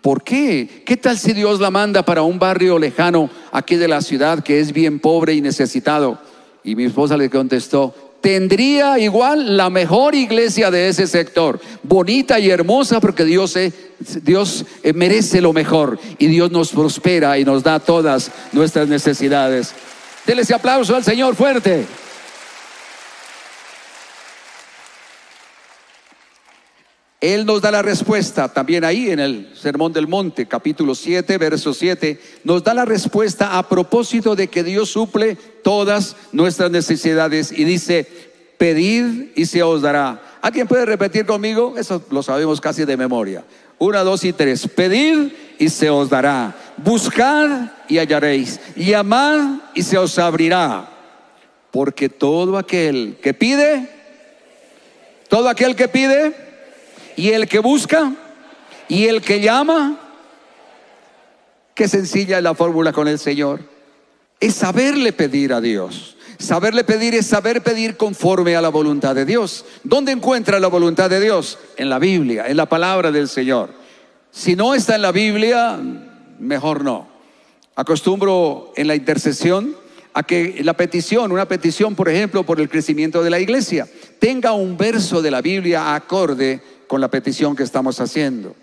¿por 0.00 0.22
qué? 0.22 0.84
¿Qué 0.86 0.96
tal 0.96 1.18
si 1.18 1.32
Dios 1.32 1.58
la 1.58 1.72
manda 1.72 2.04
para 2.04 2.22
un 2.22 2.38
barrio 2.38 2.78
lejano 2.78 3.28
aquí 3.50 3.74
de 3.74 3.88
la 3.88 4.00
ciudad 4.00 4.44
que 4.44 4.60
es 4.60 4.72
bien 4.72 5.00
pobre 5.00 5.34
y 5.34 5.40
necesitado? 5.40 6.20
Y 6.62 6.76
mi 6.76 6.84
esposa 6.84 7.16
le 7.16 7.30
contestó, 7.30 7.92
tendría 8.24 8.98
igual 8.98 9.54
la 9.54 9.68
mejor 9.68 10.14
iglesia 10.14 10.70
de 10.70 10.88
ese 10.88 11.06
sector, 11.06 11.60
bonita 11.82 12.38
y 12.38 12.48
hermosa 12.48 12.98
porque 12.98 13.22
Dios, 13.22 13.54
Dios 14.22 14.64
eh, 14.82 14.94
merece 14.94 15.42
lo 15.42 15.52
mejor 15.52 15.98
y 16.18 16.28
Dios 16.28 16.50
nos 16.50 16.70
prospera 16.70 17.38
y 17.38 17.44
nos 17.44 17.62
da 17.62 17.80
todas 17.80 18.30
nuestras 18.52 18.88
necesidades. 18.88 19.74
Dele 20.26 20.40
ese 20.40 20.54
aplauso 20.54 20.96
al 20.96 21.04
Señor 21.04 21.36
fuerte. 21.36 21.84
Él 27.24 27.46
nos 27.46 27.62
da 27.62 27.70
la 27.70 27.80
respuesta 27.80 28.52
también 28.52 28.84
ahí 28.84 29.08
en 29.08 29.18
el 29.18 29.48
Sermón 29.54 29.94
del 29.94 30.06
Monte, 30.06 30.44
capítulo 30.44 30.94
7, 30.94 31.38
verso 31.38 31.72
7, 31.72 32.20
nos 32.44 32.62
da 32.62 32.74
la 32.74 32.84
respuesta 32.84 33.56
a 33.56 33.66
propósito 33.66 34.36
de 34.36 34.48
que 34.48 34.62
Dios 34.62 34.90
suple 34.90 35.34
todas 35.34 36.16
nuestras 36.32 36.70
necesidades 36.70 37.50
y 37.50 37.64
dice, 37.64 38.06
pedid 38.58 39.30
y 39.34 39.46
se 39.46 39.62
os 39.62 39.80
dará. 39.80 40.20
¿Alguien 40.42 40.68
puede 40.68 40.84
repetir 40.84 41.24
conmigo? 41.24 41.76
Eso 41.78 42.04
lo 42.10 42.22
sabemos 42.22 42.60
casi 42.60 42.84
de 42.84 42.98
memoria. 42.98 43.42
Una, 43.78 44.02
dos 44.02 44.22
y 44.24 44.34
tres. 44.34 44.68
Pedid 44.68 45.32
y 45.58 45.70
se 45.70 45.88
os 45.88 46.10
dará. 46.10 46.54
Buscad 46.76 47.70
y 47.88 47.96
hallaréis. 47.96 48.60
Llamad 48.76 49.60
y 49.72 49.82
se 49.82 49.96
os 49.96 50.18
abrirá. 50.18 50.90
Porque 51.70 52.10
todo 52.10 52.58
aquel 52.58 53.16
que 53.22 53.32
pide, 53.32 53.88
todo 55.30 55.48
aquel 55.48 55.74
que 55.74 55.88
pide, 55.88 56.43
y 57.16 57.30
el 57.30 57.48
que 57.48 57.58
busca 57.58 58.12
y 58.88 59.06
el 59.06 59.22
que 59.22 59.40
llama, 59.40 59.98
qué 61.74 61.88
sencilla 61.88 62.38
es 62.38 62.42
la 62.42 62.54
fórmula 62.54 62.92
con 62.92 63.08
el 63.08 63.18
Señor. 63.18 63.60
Es 64.40 64.54
saberle 64.54 65.12
pedir 65.12 65.52
a 65.52 65.60
Dios. 65.60 66.16
Saberle 66.38 66.84
pedir 66.84 67.14
es 67.14 67.26
saber 67.26 67.62
pedir 67.62 67.96
conforme 67.96 68.56
a 68.56 68.60
la 68.60 68.68
voluntad 68.68 69.14
de 69.14 69.24
Dios. 69.24 69.64
¿Dónde 69.84 70.12
encuentra 70.12 70.60
la 70.60 70.68
voluntad 70.68 71.08
de 71.08 71.20
Dios? 71.20 71.58
En 71.76 71.88
la 71.88 71.98
Biblia, 71.98 72.46
en 72.48 72.56
la 72.56 72.66
palabra 72.66 73.12
del 73.12 73.28
Señor. 73.28 73.70
Si 74.30 74.56
no 74.56 74.74
está 74.74 74.96
en 74.96 75.02
la 75.02 75.12
Biblia, 75.12 75.78
mejor 76.38 76.84
no. 76.84 77.08
Acostumbro 77.76 78.72
en 78.76 78.88
la 78.88 78.94
intercesión 78.94 79.76
a 80.12 80.22
que 80.22 80.60
la 80.62 80.74
petición, 80.74 81.32
una 81.32 81.46
petición, 81.46 81.94
por 81.94 82.08
ejemplo, 82.08 82.44
por 82.44 82.60
el 82.60 82.68
crecimiento 82.68 83.22
de 83.22 83.30
la 83.30 83.40
iglesia, 83.40 83.88
tenga 84.18 84.52
un 84.52 84.76
verso 84.76 85.22
de 85.22 85.30
la 85.30 85.40
Biblia 85.40 85.94
acorde 85.94 86.62
con 86.86 87.00
la 87.00 87.08
petición 87.08 87.56
que 87.56 87.62
estamos 87.62 88.00
haciendo. 88.00 88.54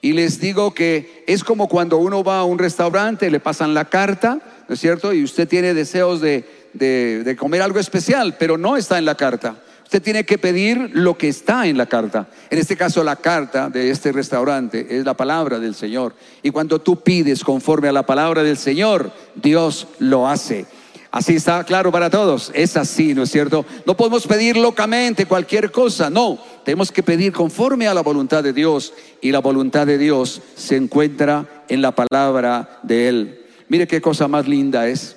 Y 0.00 0.12
les 0.12 0.38
digo 0.38 0.74
que 0.74 1.24
es 1.26 1.42
como 1.44 1.68
cuando 1.68 1.96
uno 1.96 2.22
va 2.22 2.40
a 2.40 2.44
un 2.44 2.58
restaurante, 2.58 3.30
le 3.30 3.40
pasan 3.40 3.72
la 3.72 3.86
carta, 3.86 4.38
¿no 4.68 4.74
es 4.74 4.80
cierto? 4.80 5.14
Y 5.14 5.24
usted 5.24 5.48
tiene 5.48 5.72
deseos 5.72 6.20
de, 6.20 6.44
de, 6.74 7.36
comer 7.38 7.62
algo 7.62 7.78
especial, 7.78 8.36
pero 8.38 8.58
no 8.58 8.76
está 8.76 8.98
en 8.98 9.06
la 9.06 9.14
carta. 9.14 9.56
Usted 9.82 10.02
tiene 10.02 10.24
que 10.24 10.38
pedir 10.38 10.90
lo 10.92 11.16
que 11.16 11.28
está 11.28 11.66
en 11.66 11.78
la 11.78 11.86
carta. 11.86 12.28
En 12.50 12.58
este 12.58 12.76
caso, 12.76 13.04
la 13.04 13.16
carta 13.16 13.70
de 13.70 13.90
este 13.90 14.12
restaurante 14.12 14.86
es 14.90 15.04
la 15.04 15.14
palabra 15.14 15.58
del 15.58 15.74
Señor. 15.74 16.14
Y 16.42 16.50
cuando 16.50 16.80
tú 16.80 17.02
pides 17.02 17.44
conforme 17.44 17.88
a 17.88 17.92
la 17.92 18.04
palabra 18.04 18.42
del 18.42 18.56
Señor, 18.56 19.12
Dios 19.34 19.86
lo 19.98 20.28
hace. 20.28 20.66
Así 21.14 21.36
está 21.36 21.62
claro 21.62 21.92
para 21.92 22.10
todos. 22.10 22.50
Es 22.54 22.76
así, 22.76 23.14
¿no 23.14 23.22
es 23.22 23.30
cierto? 23.30 23.64
No 23.86 23.96
podemos 23.96 24.26
pedir 24.26 24.56
locamente 24.56 25.26
cualquier 25.26 25.70
cosa, 25.70 26.10
no. 26.10 26.40
Tenemos 26.64 26.90
que 26.90 27.04
pedir 27.04 27.32
conforme 27.32 27.86
a 27.86 27.94
la 27.94 28.00
voluntad 28.00 28.42
de 28.42 28.52
Dios 28.52 28.92
y 29.20 29.30
la 29.30 29.38
voluntad 29.38 29.86
de 29.86 29.96
Dios 29.96 30.42
se 30.56 30.74
encuentra 30.74 31.62
en 31.68 31.82
la 31.82 31.94
palabra 31.94 32.80
de 32.82 33.06
Él. 33.08 33.44
Mire 33.68 33.86
qué 33.86 34.00
cosa 34.00 34.26
más 34.26 34.48
linda 34.48 34.88
es. 34.88 35.14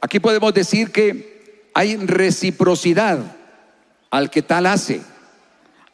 Aquí 0.00 0.20
podemos 0.20 0.54
decir 0.54 0.92
que 0.92 1.66
hay 1.74 1.96
reciprocidad 1.96 3.18
al 4.08 4.30
que 4.30 4.42
tal 4.42 4.66
hace, 4.66 5.00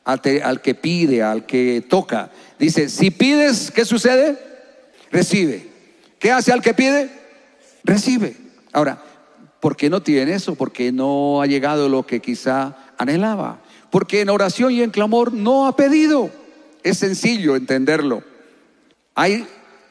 al, 0.05 0.21
que 0.61 0.75
pide, 0.75 1.23
al 1.23 1.47
que 1.47 1.83
toca. 1.89 2.31
Dice, 2.59 2.91
si 2.91 3.11
pides, 3.11 3.71
¿qué 3.71 3.87
sucede? 3.87 4.37
Recibe. 5.11 5.67
¿Qué 6.19 6.31
hace 6.31 6.53
al 6.53 6.61
que 6.61 6.75
pide? 6.75 7.09
Recibe. 7.85 8.37
Ahora, 8.71 9.03
¿Por 9.61 9.77
qué 9.77 9.91
no 9.91 10.03
tiene 10.03 10.35
eso? 10.35 10.55
Porque 10.55 10.93
no 10.93 11.41
ha 11.41 11.47
llegado 11.47 11.89
lo 11.89 12.07
que 12.07 12.21
quizá 12.21 12.77
anhelaba. 12.99 13.61
Porque 13.91 14.21
en 14.21 14.31
oración 14.31 14.73
y 14.73 14.83
en 14.83 14.91
clamor 14.91 15.33
no 15.33 15.67
ha 15.67 15.77
pedido. 15.77 16.31
Es 16.83 16.99
sencillo 16.99 17.57
entenderlo. 17.57 18.23
Hay 19.15 19.47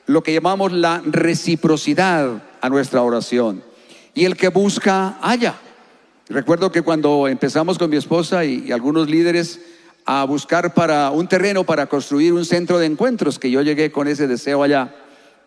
lo 0.06 0.21
que 0.21 0.34
llamamos 0.34 0.71
la 0.71 1.01
reciprocidad 1.06 2.43
a 2.62 2.69
nuestra 2.69 3.01
oración. 3.01 3.63
Y 4.13 4.25
el 4.25 4.38
que 4.38 4.49
busca, 4.49 5.17
haya. 5.21 5.56
Recuerdo 6.30 6.71
que 6.71 6.82
cuando 6.82 7.28
empezamos 7.28 7.78
con 7.78 7.89
mi 7.89 7.97
esposa 7.97 8.45
y, 8.45 8.65
y, 8.67 8.71
algunos 8.71 9.10
líderes 9.10 9.60
a 10.06 10.23
buscar 10.23 10.73
para 10.73 11.10
un 11.12 11.28
terreno 11.28 11.63
para 11.63 11.88
construir 11.88 12.34
un 12.34 12.45
centro 12.45 12.78
de 12.80 12.86
encuentros, 12.86 13.39
que 13.39 13.51
yo 13.51 13.62
llegué 13.62 13.91
con 13.91 14.08
ese 14.08 14.28
deseo 14.28 14.63
allá, 14.63 14.95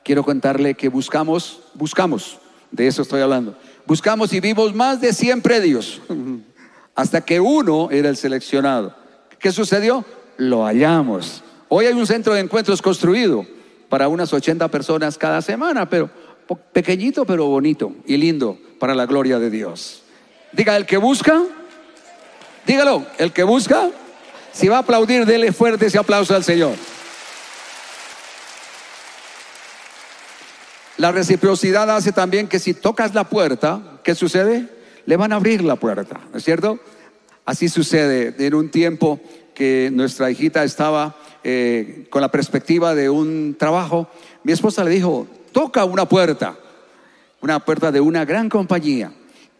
quiero 0.04 0.24
contarle 0.24 0.74
que 0.74 0.88
buscamos, 0.88 1.60
buscamos, 1.74 2.38
de 2.70 2.86
eso 2.86 3.02
estoy 3.02 3.20
hablando, 3.20 3.56
Buscamos 3.88 4.34
y 4.34 4.40
vimos 4.40 4.74
más 4.74 5.00
de 5.00 5.14
100 5.14 5.40
predios, 5.40 6.02
hasta 6.94 7.22
que 7.22 7.40
uno 7.40 7.88
era 7.90 8.10
el 8.10 8.18
seleccionado. 8.18 8.94
¿Qué 9.38 9.50
sucedió? 9.50 10.04
Lo 10.36 10.66
hallamos. 10.66 11.42
Hoy 11.70 11.86
hay 11.86 11.94
un 11.94 12.06
centro 12.06 12.34
de 12.34 12.40
encuentros 12.40 12.82
construido 12.82 13.46
para 13.88 14.08
unas 14.08 14.30
80 14.30 14.68
personas 14.68 15.16
cada 15.16 15.40
semana, 15.40 15.88
pero 15.88 16.10
pequeñito 16.70 17.24
pero 17.24 17.46
bonito 17.46 17.94
y 18.04 18.18
lindo 18.18 18.58
para 18.78 18.94
la 18.94 19.06
gloria 19.06 19.38
de 19.38 19.48
Dios. 19.48 20.02
Diga, 20.52 20.76
el 20.76 20.84
que 20.84 20.98
busca, 20.98 21.42
dígalo, 22.66 23.06
el 23.16 23.32
que 23.32 23.42
busca, 23.42 23.88
si 24.52 24.68
va 24.68 24.76
a 24.76 24.80
aplaudir, 24.80 25.24
dele 25.24 25.50
fuerte 25.52 25.86
ese 25.86 25.96
aplauso 25.96 26.36
al 26.36 26.44
Señor. 26.44 26.74
La 30.98 31.12
reciprocidad 31.12 31.88
hace 31.94 32.10
también 32.10 32.48
que 32.48 32.58
si 32.58 32.74
tocas 32.74 33.14
la 33.14 33.22
puerta, 33.22 34.00
¿qué 34.02 34.16
sucede? 34.16 34.68
Le 35.06 35.16
van 35.16 35.32
a 35.32 35.36
abrir 35.36 35.62
la 35.62 35.76
puerta, 35.76 36.20
¿no 36.32 36.38
es 36.38 36.44
cierto? 36.44 36.80
Así 37.44 37.68
sucede 37.68 38.34
en 38.44 38.54
un 38.54 38.68
tiempo 38.68 39.20
que 39.54 39.90
nuestra 39.92 40.28
hijita 40.28 40.64
estaba 40.64 41.16
eh, 41.44 42.08
con 42.10 42.20
la 42.20 42.32
perspectiva 42.32 42.96
de 42.96 43.08
un 43.08 43.54
trabajo. 43.56 44.08
Mi 44.42 44.50
esposa 44.50 44.82
le 44.82 44.90
dijo, 44.90 45.28
toca 45.52 45.84
una 45.84 46.08
puerta, 46.08 46.58
una 47.42 47.64
puerta 47.64 47.92
de 47.92 48.00
una 48.00 48.24
gran 48.24 48.48
compañía. 48.48 49.12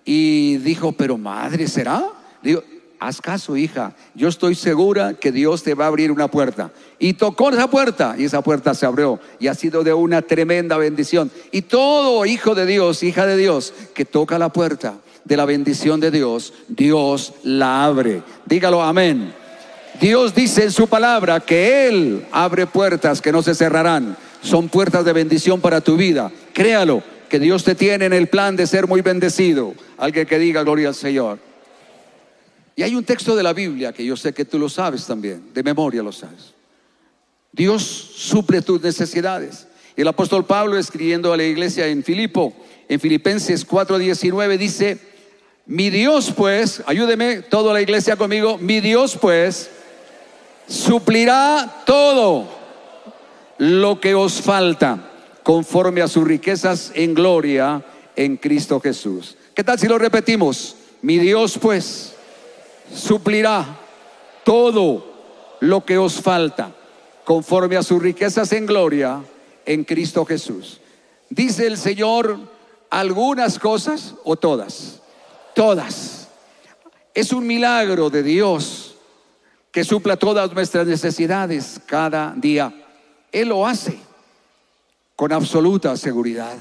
Y 0.05 0.57
dijo, 0.57 0.91
pero 0.91 1.19
madre, 1.19 1.69
¿será? 1.69 2.05
Digo, 2.43 2.65
haz 2.99 3.21
caso, 3.21 3.57
hija, 3.57 3.95
yo 4.15 4.29
estoy 4.29 4.55
segura 4.55 5.15
que 5.15 5.33
Dios 5.33 5.63
te 5.63 5.75
va 5.75 5.85
a 5.85 5.89
abrir 5.89 6.11
una 6.11 6.29
puerta. 6.29 6.71
Y 6.99 7.15
tocó 7.15 7.51
esa 7.51 7.69
puerta 7.69 8.17
y 8.19 8.25
esa 8.25 8.43
puerta 8.43 8.75
se 8.75 8.87
abrió 8.87 9.21
y 9.39 9.49
ha 9.49 9.55
sido 9.55 9.85
de 9.85 9.93
una 9.93 10.23
tremenda 10.23 10.77
bendición. 10.77 11.31
Y 11.53 11.63
todo 11.63 12.27
hijo 12.27 12.55
de 12.55 12.67
Dios, 12.67 13.03
hija 13.03 13.27
de 13.27 13.37
Dios, 13.37 13.73
que 13.95 14.05
toca 14.05 14.39
la 14.39 14.53
puerta 14.53 14.95
de 15.25 15.37
la 15.37 15.45
bendición 15.45 16.01
de 16.01 16.11
Dios, 16.11 16.55
Dios 16.69 17.35
la 17.43 17.85
abre. 17.85 18.23
Dígalo, 18.47 18.83
amén. 18.83 19.33
Dios 20.01 20.35
dice 20.35 20.65
en 20.65 20.73
su 20.73 20.87
palabra 20.87 21.41
que 21.41 21.89
Él 21.89 22.27
abre 22.33 22.67
puertas 22.67 23.21
que 23.21 23.33
no 23.33 23.43
se 23.43 23.55
cerrarán. 23.55 24.17
Son 24.43 24.69
puertas 24.69 25.05
de 25.05 25.13
bendición 25.13 25.61
para 25.61 25.81
tu 25.81 25.97
vida. 25.97 26.31
Créalo, 26.53 27.03
que 27.29 27.39
Dios 27.39 27.65
te 27.65 27.75
tiene 27.75 28.07
en 28.07 28.13
el 28.13 28.29
plan 28.29 28.57
de 28.57 28.67
ser 28.67 28.87
muy 28.87 29.03
bendecido. 29.03 29.75
Alguien 29.99 30.27
que 30.27 30.39
diga 30.39 30.63
gloria 30.63 30.89
al 30.89 30.95
Señor. 30.95 31.48
Y 32.79 32.85
hay 32.85 32.95
un 32.95 33.03
texto 33.03 33.35
de 33.35 33.43
la 33.43 33.53
Biblia 33.53 33.93
que 33.93 34.05
yo 34.05 34.17
sé 34.17 34.33
que 34.33 34.45
tú 34.45 34.57
lo 34.57 34.69
sabes 34.69 35.05
también, 35.05 35.51
de 35.53 35.65
memoria 35.65 36.01
lo 36.01 36.13
sabes. 36.13 36.55
Dios 37.51 37.83
suple 37.83 38.63
tus 38.63 38.81
necesidades. 38.81 39.67
El 39.97 40.07
apóstol 40.07 40.47
Pablo 40.47 40.79
escribiendo 40.79 41.33
a 41.33 41.37
la 41.37 41.43
iglesia 41.43 41.89
en 41.89 42.05
Filipo, 42.05 42.55
en 42.89 43.01
Filipenses 43.01 43.67
4:19 43.67 44.57
dice, 44.57 44.97
mi 45.67 45.91
Dios 45.91 46.33
pues, 46.37 46.81
ayúdeme 46.87 47.43
toda 47.43 47.73
la 47.73 47.81
iglesia 47.81 48.15
conmigo, 48.15 48.59
mi 48.59 48.81
Dios 48.81 49.19
pues 49.21 49.71
suplirá 50.69 51.83
todo 51.85 52.49
lo 53.59 54.01
que 54.01 54.15
os 54.15 54.41
falta 54.41 55.11
conforme 55.43 56.01
a 56.01 56.07
sus 56.07 56.23
riquezas 56.23 56.93
en 56.95 57.15
gloria 57.15 57.85
en 58.15 58.37
Cristo 58.37 58.79
Jesús. 58.79 59.37
¿Qué 59.53 59.65
tal 59.65 59.81
si 59.81 59.89
lo 59.89 59.99
repetimos? 59.99 60.77
Mi 61.03 61.19
Dios 61.19 61.59
pues 61.61 62.15
suplirá 62.95 63.79
todo 64.45 65.05
lo 65.61 65.85
que 65.85 65.99
os 65.99 66.21
falta 66.21 66.75
conforme 67.25 67.77
a 67.77 67.83
sus 67.83 68.01
riquezas 68.01 68.53
en 68.53 68.67
gloria 68.67 69.23
en 69.67 69.85
Cristo 69.85 70.25
Jesús. 70.25 70.81
Dice 71.29 71.67
el 71.67 71.77
Señor 71.77 72.39
algunas 72.91 73.59
cosas 73.59 74.15
o 74.25 74.37
todas. 74.37 75.01
Todas. 75.55 76.29
Es 77.13 77.33
un 77.33 77.47
milagro 77.47 78.11
de 78.11 78.23
Dios 78.23 78.95
que 79.71 79.85
supla 79.85 80.17
todas 80.17 80.53
nuestras 80.53 80.87
necesidades 80.87 81.81
cada 81.85 82.33
día. 82.37 82.73
Él 83.31 83.49
lo 83.49 83.67
hace 83.67 83.99
con 85.15 85.33
absoluta 85.33 85.97
seguridad. 85.97 86.57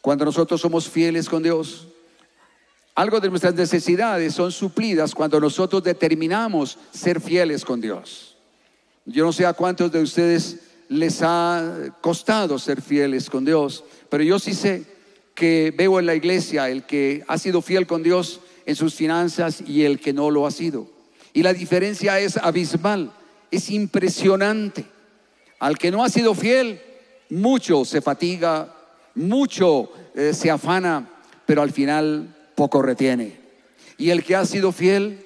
Cuando 0.00 0.24
nosotros 0.24 0.60
somos 0.60 0.88
fieles 0.88 1.28
con 1.28 1.42
Dios, 1.42 1.86
algo 2.96 3.20
de 3.20 3.28
nuestras 3.28 3.54
necesidades 3.54 4.32
son 4.32 4.50
suplidas 4.50 5.14
cuando 5.14 5.38
nosotros 5.38 5.84
determinamos 5.84 6.78
ser 6.90 7.20
fieles 7.20 7.62
con 7.62 7.78
Dios. 7.78 8.38
Yo 9.04 9.22
no 9.22 9.34
sé 9.34 9.44
a 9.44 9.52
cuántos 9.52 9.92
de 9.92 10.02
ustedes 10.02 10.60
les 10.88 11.20
ha 11.22 11.92
costado 12.00 12.58
ser 12.58 12.80
fieles 12.80 13.28
con 13.28 13.44
Dios, 13.44 13.84
pero 14.08 14.24
yo 14.24 14.38
sí 14.38 14.54
sé 14.54 14.84
que 15.34 15.74
veo 15.76 16.00
en 16.00 16.06
la 16.06 16.14
iglesia 16.14 16.70
el 16.70 16.84
que 16.84 17.22
ha 17.28 17.36
sido 17.36 17.60
fiel 17.60 17.86
con 17.86 18.02
Dios 18.02 18.40
en 18.64 18.74
sus 18.74 18.94
finanzas 18.94 19.62
y 19.66 19.84
el 19.84 20.00
que 20.00 20.14
no 20.14 20.30
lo 20.30 20.46
ha 20.46 20.50
sido. 20.50 20.88
Y 21.34 21.42
la 21.42 21.52
diferencia 21.52 22.18
es 22.18 22.38
abismal, 22.38 23.12
es 23.50 23.68
impresionante. 23.68 24.86
Al 25.58 25.76
que 25.76 25.90
no 25.90 26.02
ha 26.02 26.08
sido 26.08 26.34
fiel, 26.34 26.80
mucho 27.28 27.84
se 27.84 28.00
fatiga, 28.00 28.74
mucho 29.14 29.92
eh, 30.14 30.32
se 30.32 30.50
afana, 30.50 31.10
pero 31.44 31.60
al 31.60 31.72
final 31.72 32.35
poco 32.56 32.82
retiene. 32.82 33.38
Y 33.98 34.10
el 34.10 34.24
que 34.24 34.34
ha 34.34 34.44
sido 34.44 34.72
fiel, 34.72 35.24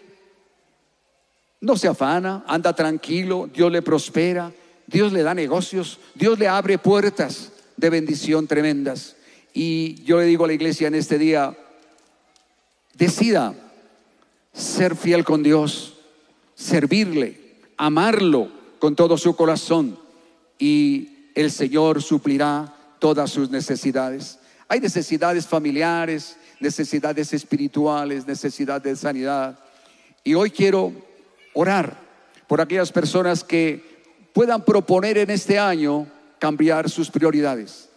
no 1.60 1.76
se 1.76 1.88
afana, 1.88 2.44
anda 2.46 2.74
tranquilo, 2.74 3.48
Dios 3.52 3.72
le 3.72 3.80
prospera, 3.80 4.52
Dios 4.86 5.12
le 5.12 5.22
da 5.22 5.34
negocios, 5.34 5.98
Dios 6.14 6.38
le 6.38 6.48
abre 6.48 6.76
puertas 6.76 7.52
de 7.76 7.90
bendición 7.90 8.46
tremendas. 8.46 9.16
Y 9.54 10.02
yo 10.04 10.18
le 10.18 10.26
digo 10.26 10.44
a 10.44 10.48
la 10.48 10.52
iglesia 10.52 10.88
en 10.88 10.94
este 10.94 11.18
día, 11.18 11.56
decida 12.94 13.54
ser 14.52 14.96
fiel 14.96 15.24
con 15.24 15.42
Dios, 15.42 15.94
servirle, 16.54 17.56
amarlo 17.76 18.48
con 18.78 18.96
todo 18.96 19.16
su 19.16 19.34
corazón 19.36 19.98
y 20.58 21.30
el 21.34 21.50
Señor 21.50 22.02
suplirá 22.02 22.74
todas 22.98 23.30
sus 23.30 23.50
necesidades. 23.50 24.38
Hay 24.68 24.80
necesidades 24.80 25.46
familiares, 25.46 26.36
necesidades 26.60 27.32
espirituales, 27.32 28.26
necesidades 28.26 28.82
de 28.82 28.96
sanidad. 28.96 29.58
Y 30.22 30.34
hoy 30.34 30.50
quiero 30.50 30.92
orar 31.54 31.98
por 32.46 32.60
aquellas 32.60 32.92
personas 32.92 33.42
que 33.42 33.82
puedan 34.32 34.64
proponer 34.64 35.18
en 35.18 35.30
este 35.30 35.58
año 35.58 36.06
cambiar 36.38 36.88
sus 36.88 37.10
prioridades 37.10 37.88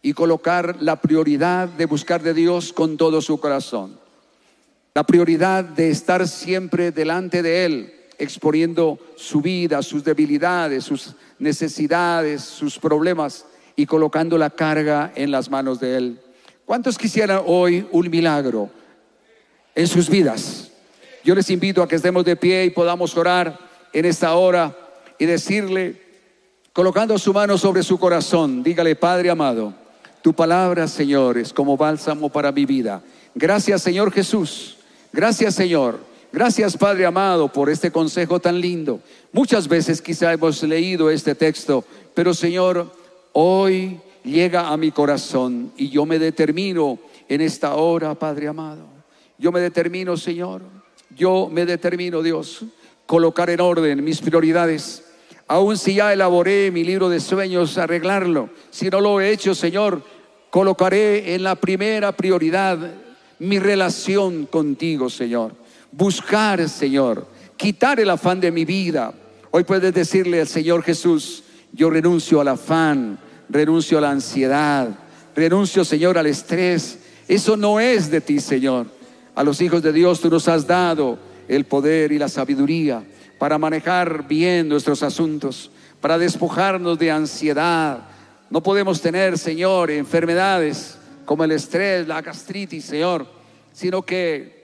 y 0.00 0.12
colocar 0.12 0.76
la 0.80 1.00
prioridad 1.00 1.68
de 1.68 1.86
buscar 1.86 2.22
de 2.22 2.34
Dios 2.34 2.72
con 2.72 2.96
todo 2.96 3.20
su 3.20 3.38
corazón. 3.38 3.98
La 4.94 5.04
prioridad 5.04 5.64
de 5.64 5.90
estar 5.90 6.26
siempre 6.28 6.90
delante 6.90 7.42
de 7.42 7.64
Él, 7.64 7.94
exponiendo 8.18 8.98
su 9.16 9.40
vida, 9.40 9.82
sus 9.82 10.04
debilidades, 10.04 10.84
sus 10.84 11.14
necesidades, 11.38 12.42
sus 12.42 12.78
problemas 12.78 13.46
y 13.74 13.86
colocando 13.86 14.36
la 14.36 14.50
carga 14.50 15.12
en 15.14 15.30
las 15.30 15.50
manos 15.50 15.80
de 15.80 15.96
Él. 15.96 16.21
¿Cuántos 16.64 16.96
quisieran 16.96 17.42
hoy 17.46 17.86
un 17.90 18.08
milagro 18.08 18.70
en 19.74 19.86
sus 19.86 20.08
vidas? 20.08 20.70
Yo 21.24 21.34
les 21.34 21.50
invito 21.50 21.82
a 21.82 21.88
que 21.88 21.96
estemos 21.96 22.24
de 22.24 22.36
pie 22.36 22.64
y 22.64 22.70
podamos 22.70 23.16
orar 23.16 23.58
en 23.92 24.04
esta 24.04 24.34
hora 24.34 24.76
y 25.18 25.26
decirle, 25.26 26.00
colocando 26.72 27.18
su 27.18 27.32
mano 27.32 27.58
sobre 27.58 27.82
su 27.82 27.98
corazón, 27.98 28.62
dígale, 28.62 28.96
Padre 28.96 29.30
amado, 29.30 29.74
tu 30.22 30.32
palabra, 30.32 30.86
Señor, 30.86 31.36
es 31.36 31.52
como 31.52 31.76
bálsamo 31.76 32.28
para 32.28 32.52
mi 32.52 32.64
vida. 32.64 33.02
Gracias, 33.34 33.82
Señor 33.82 34.12
Jesús. 34.12 34.78
Gracias, 35.12 35.54
Señor. 35.54 35.98
Gracias, 36.32 36.76
Padre 36.76 37.04
amado, 37.04 37.48
por 37.48 37.68
este 37.68 37.90
consejo 37.90 38.40
tan 38.40 38.60
lindo. 38.60 39.00
Muchas 39.32 39.68
veces 39.68 40.00
quizá 40.00 40.32
hemos 40.32 40.62
leído 40.62 41.10
este 41.10 41.34
texto, 41.34 41.84
pero 42.14 42.32
Señor, 42.32 42.90
hoy 43.32 44.00
llega 44.24 44.68
a 44.68 44.76
mi 44.76 44.90
corazón 44.90 45.72
y 45.76 45.88
yo 45.88 46.06
me 46.06 46.18
determino 46.18 46.98
en 47.28 47.40
esta 47.40 47.74
hora, 47.74 48.14
Padre 48.14 48.48
amado. 48.48 48.86
Yo 49.38 49.52
me 49.52 49.60
determino, 49.60 50.16
Señor, 50.16 50.62
yo 51.16 51.48
me 51.50 51.66
determino, 51.66 52.22
Dios, 52.22 52.64
colocar 53.06 53.50
en 53.50 53.60
orden 53.60 54.04
mis 54.04 54.20
prioridades. 54.20 55.04
Aun 55.48 55.76
si 55.76 55.94
ya 55.94 56.12
elaboré 56.12 56.70
mi 56.70 56.84
libro 56.84 57.08
de 57.08 57.20
sueños, 57.20 57.76
arreglarlo. 57.78 58.50
Si 58.70 58.88
no 58.88 59.00
lo 59.00 59.20
he 59.20 59.30
hecho, 59.30 59.54
Señor, 59.54 60.02
colocaré 60.50 61.34
en 61.34 61.42
la 61.42 61.56
primera 61.56 62.12
prioridad 62.12 62.78
mi 63.38 63.58
relación 63.58 64.46
contigo, 64.46 65.10
Señor. 65.10 65.54
Buscar, 65.90 66.68
Señor, 66.68 67.26
quitar 67.56 67.98
el 68.00 68.10
afán 68.10 68.40
de 68.40 68.52
mi 68.52 68.64
vida. 68.64 69.12
Hoy 69.50 69.64
puedes 69.64 69.92
decirle 69.92 70.40
al 70.40 70.46
Señor 70.46 70.82
Jesús, 70.82 71.42
yo 71.72 71.90
renuncio 71.90 72.40
al 72.40 72.48
afán, 72.48 73.18
renuncio 73.52 73.98
a 73.98 74.00
la 74.00 74.10
ansiedad, 74.10 74.88
renuncio, 75.36 75.84
Señor, 75.84 76.18
al 76.18 76.26
estrés. 76.26 76.98
Eso 77.28 77.56
no 77.56 77.78
es 77.78 78.10
de 78.10 78.20
ti, 78.20 78.40
Señor. 78.40 78.86
A 79.34 79.44
los 79.44 79.60
hijos 79.60 79.82
de 79.82 79.92
Dios 79.92 80.20
tú 80.20 80.30
nos 80.30 80.48
has 80.48 80.66
dado 80.66 81.18
el 81.48 81.64
poder 81.64 82.12
y 82.12 82.18
la 82.18 82.28
sabiduría 82.28 83.04
para 83.38 83.58
manejar 83.58 84.26
bien 84.26 84.68
nuestros 84.68 85.02
asuntos, 85.02 85.70
para 86.00 86.18
despojarnos 86.18 86.98
de 86.98 87.10
ansiedad. 87.10 88.08
No 88.50 88.62
podemos 88.62 89.00
tener, 89.00 89.38
Señor, 89.38 89.90
enfermedades 89.90 90.98
como 91.24 91.44
el 91.44 91.52
estrés, 91.52 92.06
la 92.06 92.22
gastritis, 92.22 92.84
Señor, 92.84 93.26
sino 93.72 94.02
que 94.02 94.62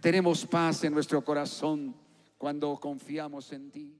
tenemos 0.00 0.46
paz 0.46 0.84
en 0.84 0.94
nuestro 0.94 1.24
corazón 1.24 1.94
cuando 2.38 2.76
confiamos 2.76 3.52
en 3.52 3.70
ti. 3.70 3.95